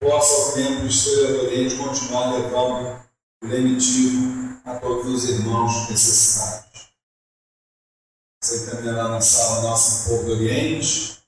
[0.00, 3.02] possa o templo Estrela do Oriente continuar levando
[3.42, 6.92] o lenitivo a todos os irmãos necessitados.
[8.42, 11.22] Você também lá na sala nossa no Povo do Oriente.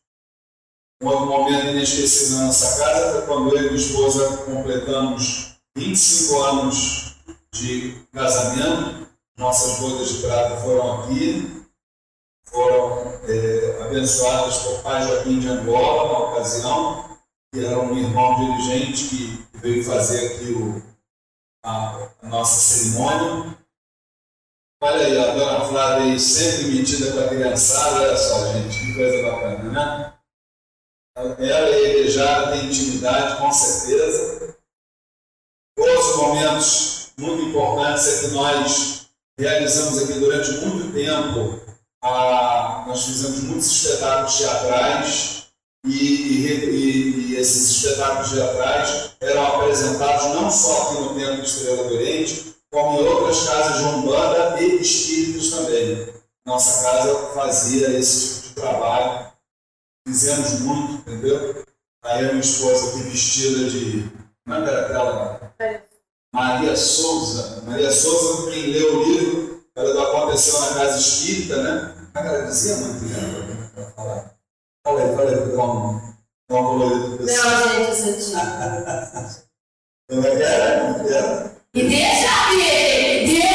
[1.02, 6.42] Um outro momento inesquecível na nossa casa foi quando eu e minha esposa completamos 25
[6.42, 7.13] anos
[7.54, 9.08] de casamento.
[9.36, 11.66] Nossas bodas de prata foram aqui,
[12.44, 17.18] foram é, abençoadas por Pai Joaquim de Angola, na ocasião,
[17.52, 20.80] que era um irmão dirigente que veio fazer aqui o,
[21.64, 23.58] a, a nossa cerimônia.
[24.80, 28.94] Olha aí, a dona Flávia aí, sempre metida com a criançada, olha só, gente, que
[28.94, 30.14] coisa bacana, né?
[31.16, 34.56] Ela é e a Igrejada intimidade, com certeza.
[35.76, 39.06] Outros momentos muito importância é que nós
[39.38, 41.60] realizamos aqui durante muito tempo.
[42.02, 45.46] A, nós fizemos muitos espetáculos teatrais
[45.86, 51.88] e, e, e, e esses espetáculos teatrais eram apresentados não só aqui no Templo Estrela
[51.88, 56.14] do Oriente, como em outras casas de Umbanda e espíritos também.
[56.46, 59.32] Nossa casa fazia esse tipo de trabalho,
[60.06, 61.64] fizemos muito, entendeu?
[62.04, 64.10] Aí a minha esposa aqui vestida de.
[64.46, 65.54] Não era aquela?
[66.34, 67.62] Maria Souza.
[67.64, 71.94] Maria Souza, quem leu o livro, ela dá uma atenção na casa espírita, né?
[72.12, 74.30] É a galera dizia muito, né?
[74.84, 76.00] Olha aí, olha aí, dá um.
[76.50, 78.32] Dá um Não, gente, eu senti.
[80.08, 80.26] quero.
[80.26, 80.46] é que é?
[80.46, 81.56] é era?
[81.72, 83.26] E deixa ver!
[83.28, 83.53] Deixa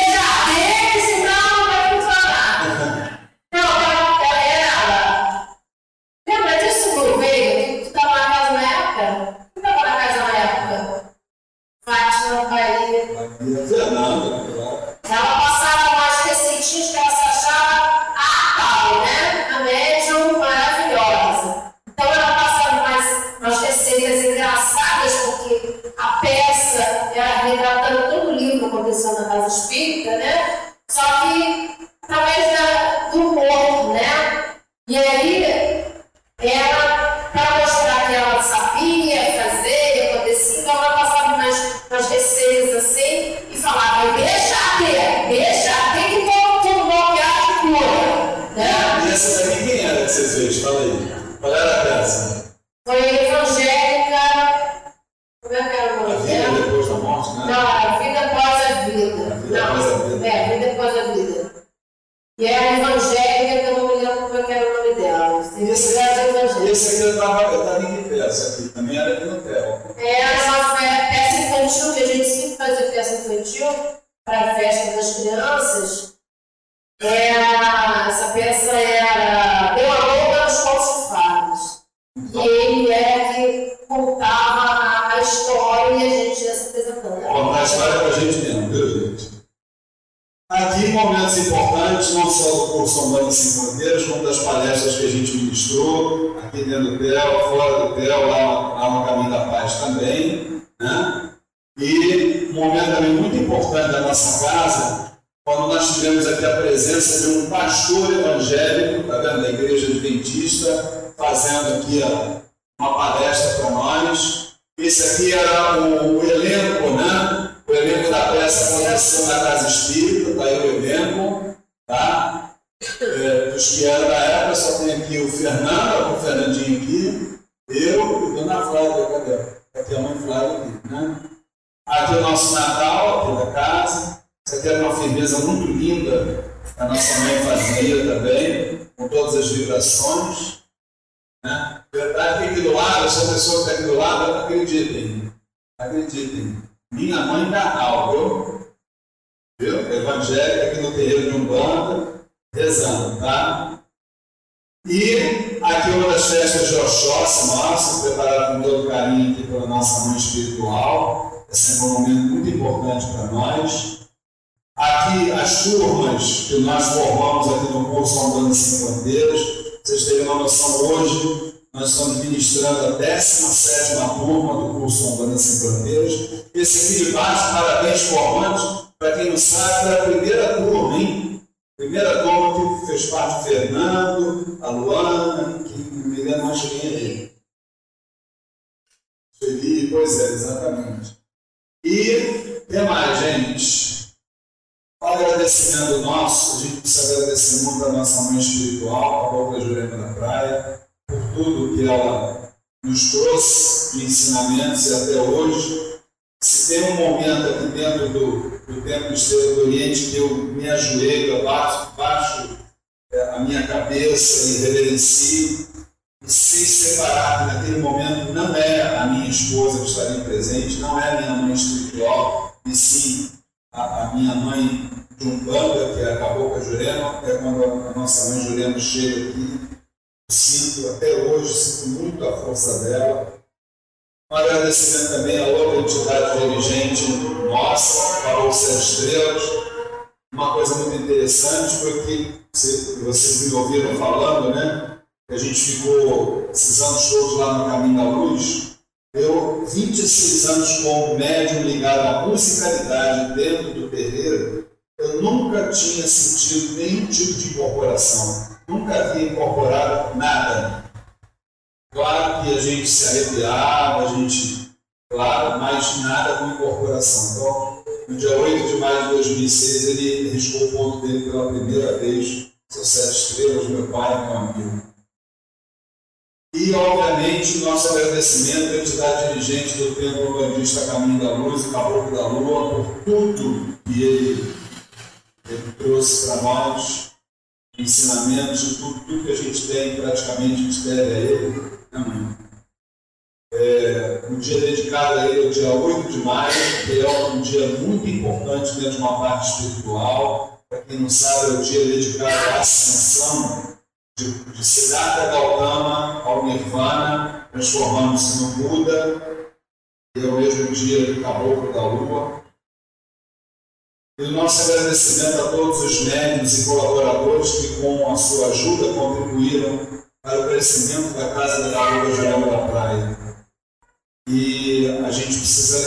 [119.00, 121.56] tradição da casa espírita, aí eu mesmo,
[121.88, 122.56] tá?
[123.02, 124.29] É, dos que eram da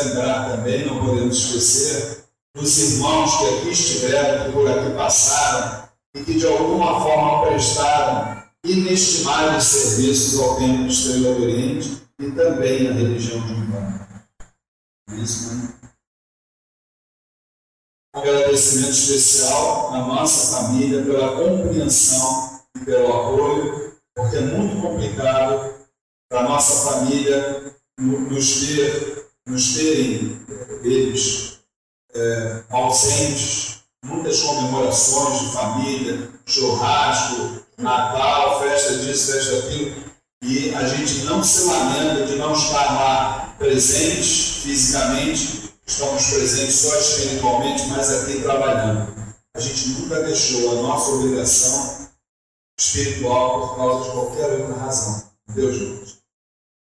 [0.05, 2.25] lembrar também, não podemos esquecer,
[2.55, 8.43] dos irmãos que aqui estiveram, que por aqui passaram e que de alguma forma prestaram
[8.65, 14.09] inestimáveis serviços ao Estrela do Oriente e também à religião de Umbanda.
[15.11, 15.75] É isso, né?
[18.15, 23.83] Um agradecimento especial à nossa família pela compreensão e pelo apoio
[24.15, 25.75] porque é muito complicado
[26.29, 30.41] para a nossa família nos, ter, nos terem
[30.83, 31.59] eles
[32.15, 40.05] é, ausentes, muitas comemorações de família, churrasco, Natal, festa disso, festa daquilo,
[40.45, 46.99] e a gente não se lamenta de não estar lá presentes fisicamente, estamos presentes só
[46.99, 49.13] espiritualmente, mas aqui trabalhando.
[49.55, 52.09] A gente nunca deixou a nossa obrigação
[52.79, 55.31] espiritual por causa de qualquer outra razão.
[55.55, 56.19] Deus juntos.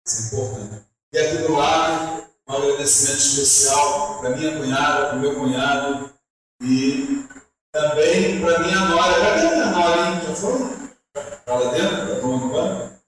[0.07, 0.87] Isso é importante.
[1.13, 6.13] E aqui do lado, um agradecimento especial para minha cunhada, para o meu cunhado
[6.61, 7.25] e
[7.73, 9.21] também para minha nora.
[9.21, 10.21] Cadê a minha nora, hein?
[10.27, 10.61] Já foi?
[11.15, 12.03] Está lá dentro?
[12.03, 13.01] Está tomando banho?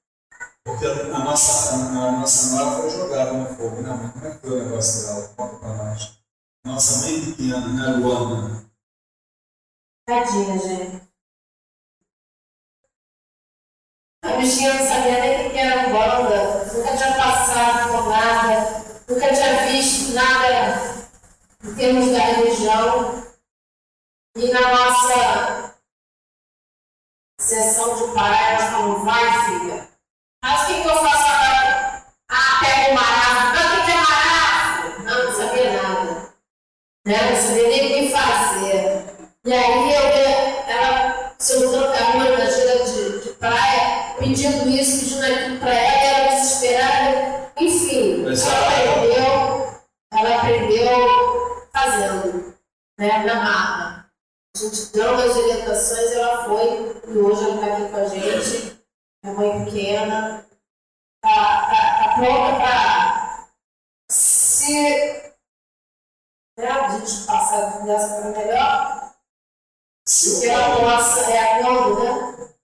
[0.65, 4.11] Porque a nossa, a, a nossa nora foi jogada no fogo, né, mãe?
[4.11, 5.29] Como é que foi o negócio dela?
[5.37, 6.19] Conta para nós.
[6.65, 8.65] Nossa mãe pequena, né, Luana?
[10.07, 11.03] Tadinha, gente.
[14.25, 19.35] A bichinha não sabia nem o que era banda, nunca tinha passado por nada, nunca
[19.35, 21.09] tinha visto nada
[21.65, 23.23] em termos da religião.
[24.37, 25.75] E na nossa
[27.39, 29.89] sessão de praia, nós falamos, vai filha,
[30.45, 32.05] mas o que, eu faço agora?
[32.29, 33.55] Ah, pega o marasmo.
[33.55, 35.05] Não, o que é marasmo?
[35.05, 36.35] Não, não sabia nada.
[37.07, 37.31] Né?
[37.31, 39.05] Não sabia nem o que fazer.
[39.45, 40.03] E aí eu,
[40.69, 46.35] ela soltou a mãe da de, de praia, pedindo isso, pedindo aquilo para ela, ela
[46.35, 47.53] desesperada.
[47.57, 48.82] Enfim, ela aprendeu,
[50.25, 52.57] ela aprendeu fazendo,
[52.99, 54.13] né, na marra.
[54.55, 58.85] A gente deu as orientações, ela foi, e hoje ela está aqui com a gente,
[59.25, 60.47] é mãe pequena,
[61.17, 63.49] está tá, tá pronta para
[64.11, 65.33] se
[66.59, 69.15] né, a gente passar a conversa para melhor.
[70.07, 72.55] Se ela possa, é quando, né?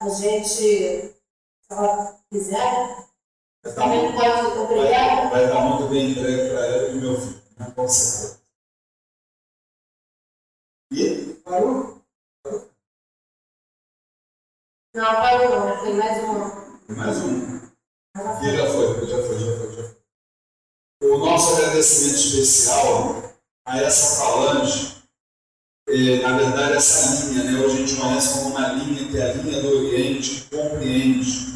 [0.00, 1.16] a gente, se
[1.70, 3.07] ela quiser,
[3.74, 7.72] Vai, vai estar muito bem entregue para ela e meu filho, né?
[7.74, 8.40] com certeza.
[10.92, 12.02] E parou?
[12.42, 12.70] parou?
[14.94, 16.86] Não, parou não, tem mais um.
[16.86, 17.58] Tem mais um.
[18.42, 19.98] E já foi, já foi, já foi, já foi.
[21.10, 23.34] O nosso agradecimento especial
[23.66, 24.98] a essa falange
[25.90, 29.30] é, na verdade, essa linha, né, hoje a gente conhece como uma linha que é
[29.30, 31.47] a linha do Oriente, que compreende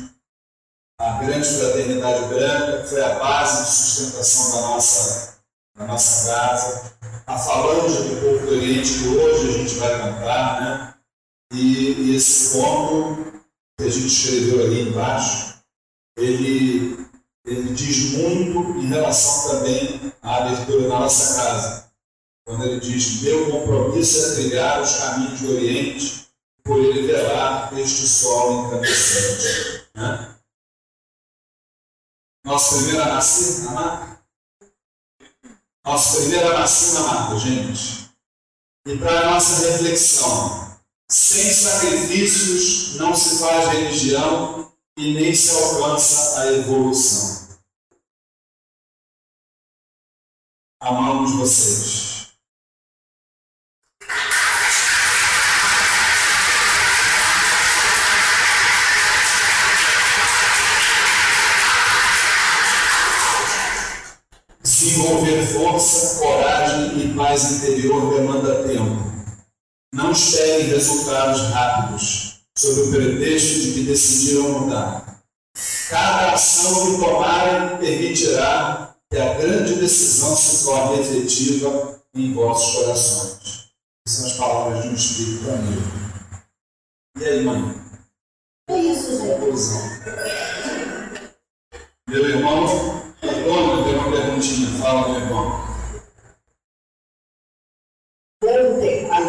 [1.02, 5.38] a grande fraternidade branca, que foi a base de sustentação da nossa,
[5.76, 6.92] da nossa casa,
[7.26, 10.94] a falange do povo do Oriente, que hoje a gente vai cantar, né?
[11.52, 13.32] E, e esse ponto
[13.76, 15.56] que a gente escreveu ali embaixo,
[16.16, 17.04] ele,
[17.44, 21.92] ele diz muito em relação também à abertura da nossa casa
[22.46, 26.28] quando ele diz: Meu compromisso é trilhar os caminhos do Oriente
[26.62, 29.88] por ele velar este sol incandescente.
[29.96, 30.32] Né?
[32.44, 34.18] Nosso primeiro a nascer, amado?
[35.84, 38.10] Nosso primeiro a nascer, amado, gente.
[38.86, 40.76] E para a nossa reflexão,
[41.08, 47.58] sem sacrifícios não se faz religião e nem se alcança a evolução.
[50.80, 52.11] Amamos vocês.
[67.32, 69.10] Paz interior demanda tempo.
[69.94, 75.22] Não esperem resultados rápidos, sob o pretexto de que decidiram mudar.
[75.88, 83.72] Cada ação que tomarem permitirá que a grande decisão se torne efetiva em vossos corações.
[84.06, 85.82] São as palavras de um espírito amigo.
[87.18, 87.74] E aí, mãe?
[88.68, 89.28] É isso, gente.
[89.28, 89.82] Conclusão.
[92.08, 92.64] Meu irmão,
[93.22, 94.78] Antônio tem uma perguntinha.
[94.78, 95.71] Fala, meu irmão.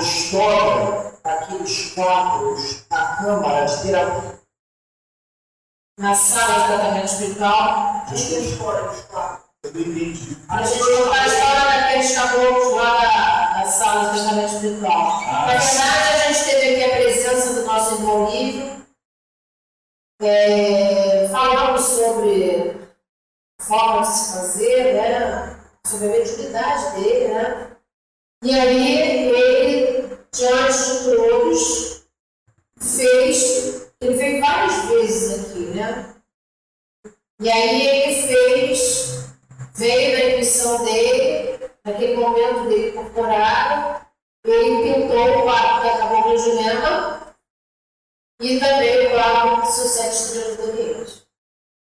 [0.04, 4.40] História daqueles quadros da Câmara de Terapia.
[5.98, 9.44] Na sala de tratamento espiritual, Diz a história dos quadros.
[9.64, 10.38] Eu não entendi.
[10.50, 15.22] a gente conta a história daqueles caboclos lá da, da sala de tratamento espiritual.
[15.24, 18.86] Ah, Na verdade, a gente teve aqui a presença do nosso irmão Lívio,
[20.22, 22.90] é, falando sobre
[23.62, 25.60] a forma de se fazer, né?
[25.88, 27.70] sobre a mediunidade dele, né?
[28.44, 29.38] E aí ele,
[30.34, 32.04] diante de todos,
[32.80, 36.16] fez, ele veio várias vezes aqui, né?
[37.40, 39.26] E aí ele fez,
[39.76, 44.06] veio na intuição dele, naquele momento dele corporário,
[44.46, 47.36] ele pintou o quadro da Cabocla Jurema
[48.42, 51.24] e também o quadro do seu Sete Estrelas do Oriente.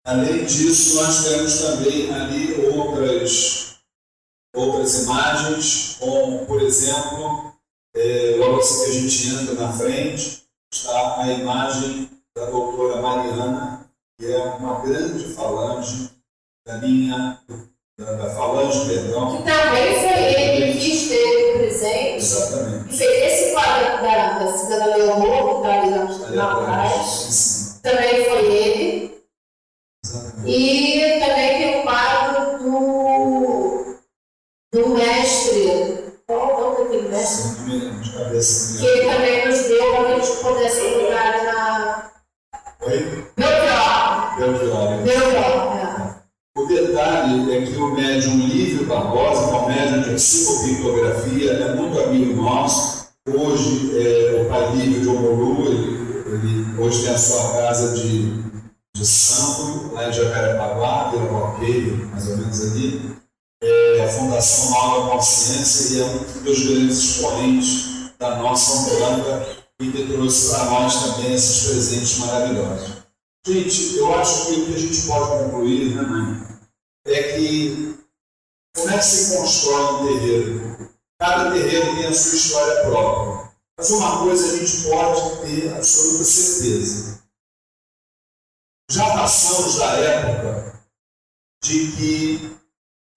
[0.05, 3.79] Além disso, nós temos também ali outras,
[4.53, 7.44] outras imagens, como, por exemplo,
[7.95, 13.89] é, logo assim que a gente entra na frente, está a imagem da doutora Mariana,
[14.19, 16.11] que é uma grande falange
[16.67, 17.39] da linha,
[17.97, 19.37] da, da falange, perdão.
[19.37, 22.93] Que também foi ele que esteve presente Exatamente.
[22.93, 27.79] e fez esse quadro da, da cidadã Leonor, que está ali na, Ali na atrás,
[27.81, 29.25] também foi ele.
[30.03, 30.49] Exatamente.
[30.49, 33.95] E também tem o quadro do,
[34.73, 37.45] do mestre, qual é o nome daquele mestre?
[37.65, 42.11] Não não Que ele também nos deu para que a gente pudesse colocar na
[42.81, 43.25] Oi?
[43.35, 45.01] Belchior.
[45.03, 46.15] Beltrão, é.
[46.57, 51.75] O detalhe é que o médium Lívio Barbosa, que é um médium de psicopictografia, é
[51.75, 53.07] muito amigo nosso.
[53.27, 58.43] Hoje, é, o pai Lívio de Omolu, ele, ele hoje tem a sua casa de,
[58.95, 63.15] de santo, lá em Jacarepaguá, Vila Roqueiro, mais ou menos ali.
[63.63, 67.94] É a Fundação Nova Consciência e é um dos grandes expoentes
[68.29, 73.05] da nossa Umbanda e que trouxe para nós também esses presentes maravilhosos.
[73.45, 76.47] Gente, eu acho que o que a gente pode concluir, né, mãe,
[77.05, 77.95] é que
[78.75, 80.89] como é que se constrói um terreiro?
[81.19, 83.51] Cada terreiro tem a sua história própria.
[83.77, 87.23] Mas uma coisa a gente pode ter absoluta certeza.
[88.89, 90.83] Já passamos da época
[91.63, 92.57] de que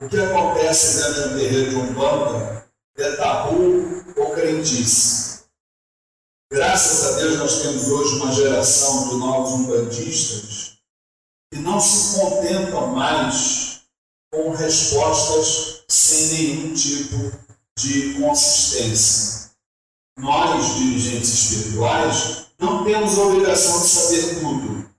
[0.00, 2.57] o que acontece dentro de um terreiro de Umbanda
[3.02, 5.44] é tabu ou crentice.
[6.50, 10.78] Graças a Deus nós temos hoje uma geração de novos umbandistas
[11.52, 13.82] que não se contentam mais
[14.32, 17.32] com respostas sem nenhum tipo
[17.78, 19.50] de consistência.
[20.18, 24.90] Nós, dirigentes espirituais, não temos a obrigação de saber tudo,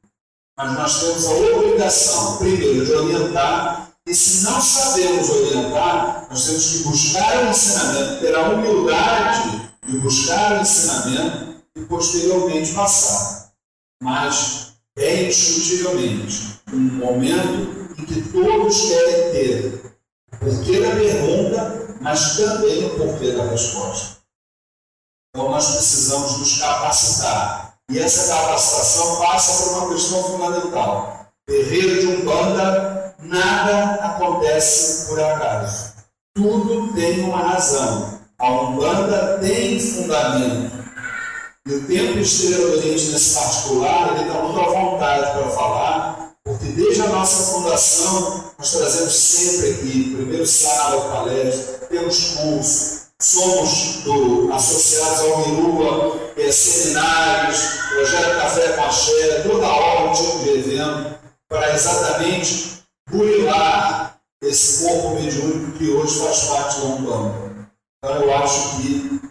[0.57, 6.71] mas nós temos a obrigação, primeiro, de orientar, e se não sabemos orientar, nós temos
[6.71, 13.51] que buscar o ensinamento, ter a humildade de buscar o ensinamento e posteriormente passar.
[14.01, 19.95] Mas é indiscutivelmente um momento em que todos querem ter
[20.33, 24.17] o porquê da pergunta, mas também o porquê da resposta.
[25.29, 27.75] Então nós precisamos nos capacitar.
[27.91, 31.27] E essa capacitação passa por uma questão fundamental.
[31.45, 35.93] Terreiro de Umbanda, nada acontece por acaso.
[36.35, 38.19] Tudo tem uma razão.
[38.39, 40.79] A Umbanda tem fundamento.
[41.67, 47.01] E o Templo Estrela nesse particular, ele está muito à vontade para falar, porque desde
[47.01, 55.19] a nossa fundação, nós trazemos sempre aqui, primeiro sábado, palestra, temos curso, somos do, associados
[55.19, 57.59] ao Mirua, é, seminários,
[57.89, 61.15] projeto Café com Axé, toda hora um tipo de evento,
[61.49, 62.78] para exatamente
[63.09, 67.69] burilar esse corpo mediúnico que hoje faz parte da Umbanda.
[67.97, 69.21] Então eu acho que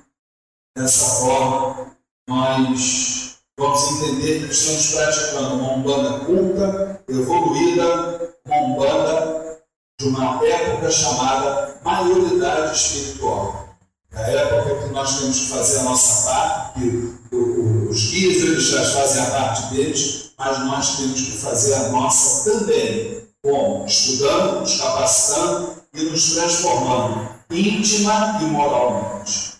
[0.77, 1.97] dessa forma
[2.29, 9.59] nós vamos entender que estamos praticando uma Umbanda culta, evoluída, uma Umbanda
[10.01, 13.69] de uma época chamada maioridade espiritual.
[14.13, 18.93] É a época que nós temos que fazer a nossa parte, que os guias orixás
[18.93, 24.79] fazem a parte deles, mas nós temos que fazer a nossa também, como estudando, nos
[24.79, 29.59] capacitando e nos transformando íntima e moralmente.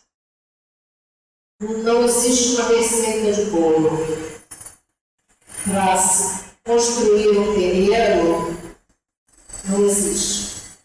[1.61, 3.91] Não existe uma receita de bolo
[5.65, 5.97] para
[6.65, 8.59] construir um terreiro.
[9.65, 10.79] Não existe.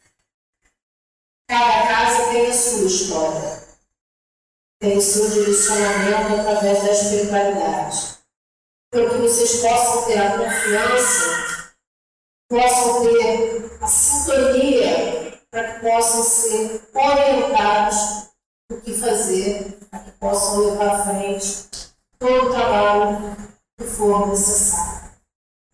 [1.47, 3.63] Cada casa tem a sua história,
[4.79, 8.17] tem o seu direcionamento através da espiritualidade.
[8.89, 11.52] Para que vocês possam ter a confiança,
[12.53, 18.27] possam ter a sintonia para que possam ser orientados
[18.69, 21.67] no que fazer, para que possam levar à frente
[22.19, 23.35] todo o trabalho
[23.79, 25.13] que for necessário.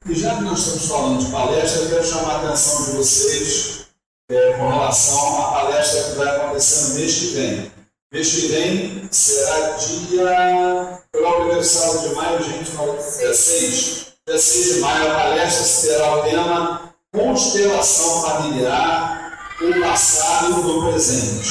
[0.06, 3.85] E já que nós estamos falando de palestra, eu quero chamar a atenção de vocês
[4.31, 7.72] é, com relação à palestra que vai acontecer no mês que vem.
[8.14, 11.03] Mês que vem será dia.
[11.11, 14.09] Pelo primeiro de maio, gente, 16.
[14.30, 21.49] 16 de maio, a palestra terá o tema Constelação Familiar, o passado do presente.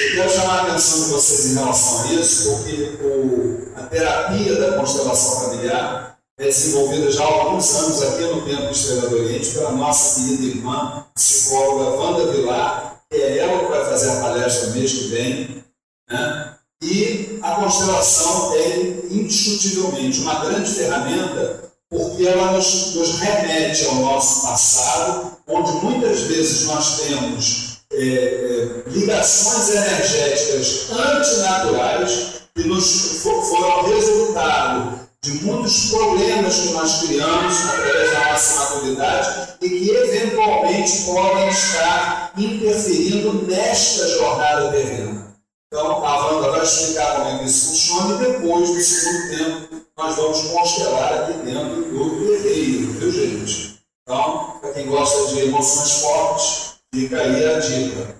[0.00, 4.54] Eu quero chamar a atenção de vocês em relação a isso, porque o, a terapia
[4.54, 9.50] da constelação familiar é desenvolvida já há alguns anos aqui no Templo Estrela do Oriente
[9.50, 14.70] pela nossa querida irmã psicóloga Wanda Vilar, que é ela que vai fazer a palestra
[14.70, 15.64] mês que vem.
[16.08, 16.56] Né?
[16.80, 18.78] E a constelação é
[19.08, 26.66] indiscutivelmente uma grande ferramenta porque ela nos, nos remete ao nosso passado, onde muitas vezes
[26.66, 36.68] nós temos é, é, ligações energéticas antinaturais que nos foram resultado de muitos problemas que
[36.70, 45.25] nós criamos através da nossa maturidade e que eventualmente podem estar interferindo nesta jornada terrena.
[45.72, 49.86] Então, a Wanda vai explicar como é que isso funciona e depois, no segundo tempo,
[49.96, 53.80] nós vamos constelar aqui dentro do terreiro, viu gente?
[54.02, 58.16] Então, para quem gosta de emoções fortes, fica aí a dica.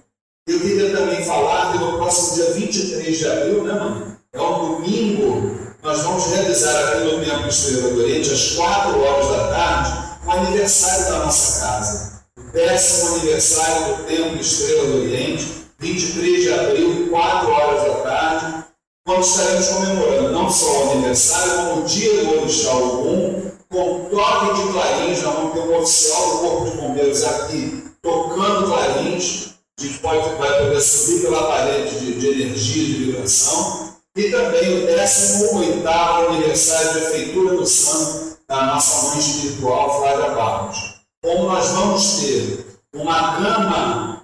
[0.49, 4.17] Eu queria também falar que no próximo dia 23 de abril, né, mano?
[4.33, 9.29] É um domingo nós vamos realizar aqui no Templo Estrela do Oriente, às 4 horas
[9.29, 12.23] da tarde, o aniversário da nossa casa.
[12.37, 18.65] O décimo aniversário do Templo Estrela do Oriente, 23 de abril, 4 horas da tarde,
[19.05, 24.55] quando estaremos comemorando não só o aniversário, como o dia do Orixá Ogum, com toque
[24.55, 29.83] de clarins, já vamos ter um oficial do Corpo de Bombeiros aqui, tocando clarins, a
[29.83, 34.87] gente pode, vai poder subir pela parede de, de energia, de vibração, e também o
[34.87, 40.79] 18 aniversário da Feitura do Santo da nossa mãe espiritual, Flávia Barros.
[41.23, 44.16] Como nós vamos ter uma gama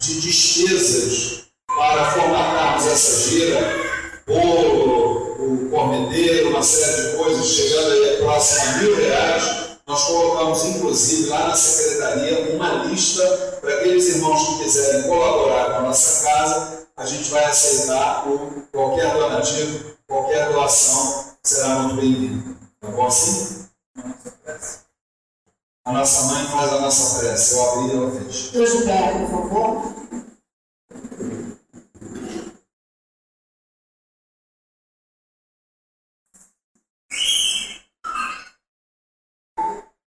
[0.00, 3.60] de despesas para formatarmos essa gira,
[4.26, 9.42] bolo, o cormedeiro, uma série de coisas, chegando aí a mil reais,
[9.86, 15.76] nós colocamos inclusive lá na secretaria uma lista para aqueles irmãos que quiserem colaborar com
[15.76, 22.56] a nossa casa a gente vai aceitar o, qualquer donativo, qualquer doação será muito bem-vinda.
[22.78, 23.70] Tá bom assim?
[25.84, 27.56] A nossa mãe faz a nossa prece.
[27.56, 28.50] Eu abri e ela fez.
[28.50, 30.00] Deus de pé, por favor.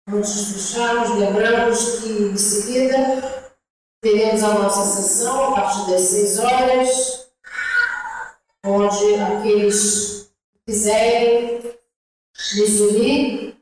[0.08, 3.44] Antes de fecharmos, lembramos que em seguida
[4.04, 7.30] Teremos a nossa sessão a partir das 6 horas,
[8.66, 11.62] onde aqueles que quiserem
[12.58, 13.53] nos unir,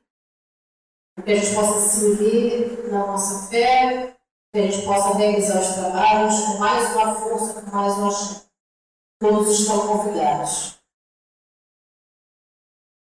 [1.24, 4.18] que a gente possa se unir na nossa fé,
[4.54, 8.42] que a gente possa realizar os trabalhos com mais uma força, com mais uma.
[9.20, 10.80] Todos estão convidados.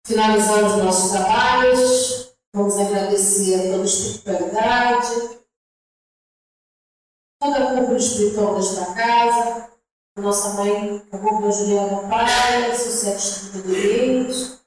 [0.06, 5.40] Finalizamos nossos trabalhos, vamos agradecer a toda a espiritualidade,
[7.40, 9.72] toda a cúpula espiritual desta casa,
[10.16, 14.63] a nossa mãe, a cúpula Juliana Pai, seus sete cabeleireiros,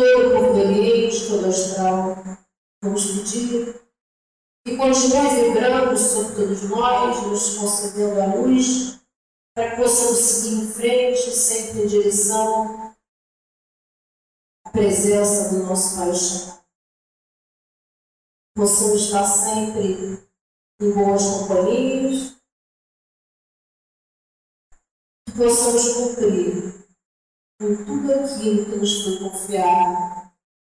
[0.00, 2.38] todo vermelhos, cadastrão,
[2.82, 3.80] vamos pedir,
[4.66, 9.00] e continuai vibrando sobre todos nós, nos concedendo a luz,
[9.54, 12.96] para que possamos seguir em frente, sempre em direção
[14.64, 16.60] à presença do nosso paixão.
[18.56, 20.28] Possamos estar sempre
[20.80, 22.36] em boas companhias,
[25.26, 26.89] que possamos cumprir
[27.60, 30.32] por tudo aquilo que nos foi confiado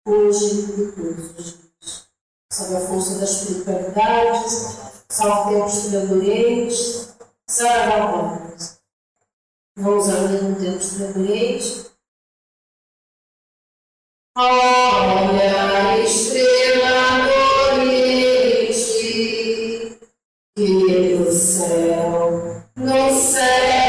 [0.04, 2.08] hoje e todos os dias.
[2.52, 4.48] Salve a força das espiritualidade,
[5.08, 7.16] salve tempos tremorês,
[7.48, 8.78] salve a vontade.
[9.76, 11.92] Vamos ao mesmo tempo tremorês.
[14.36, 17.28] Olha a estrela
[17.76, 18.82] dormente
[20.56, 23.81] que é do céu no céu.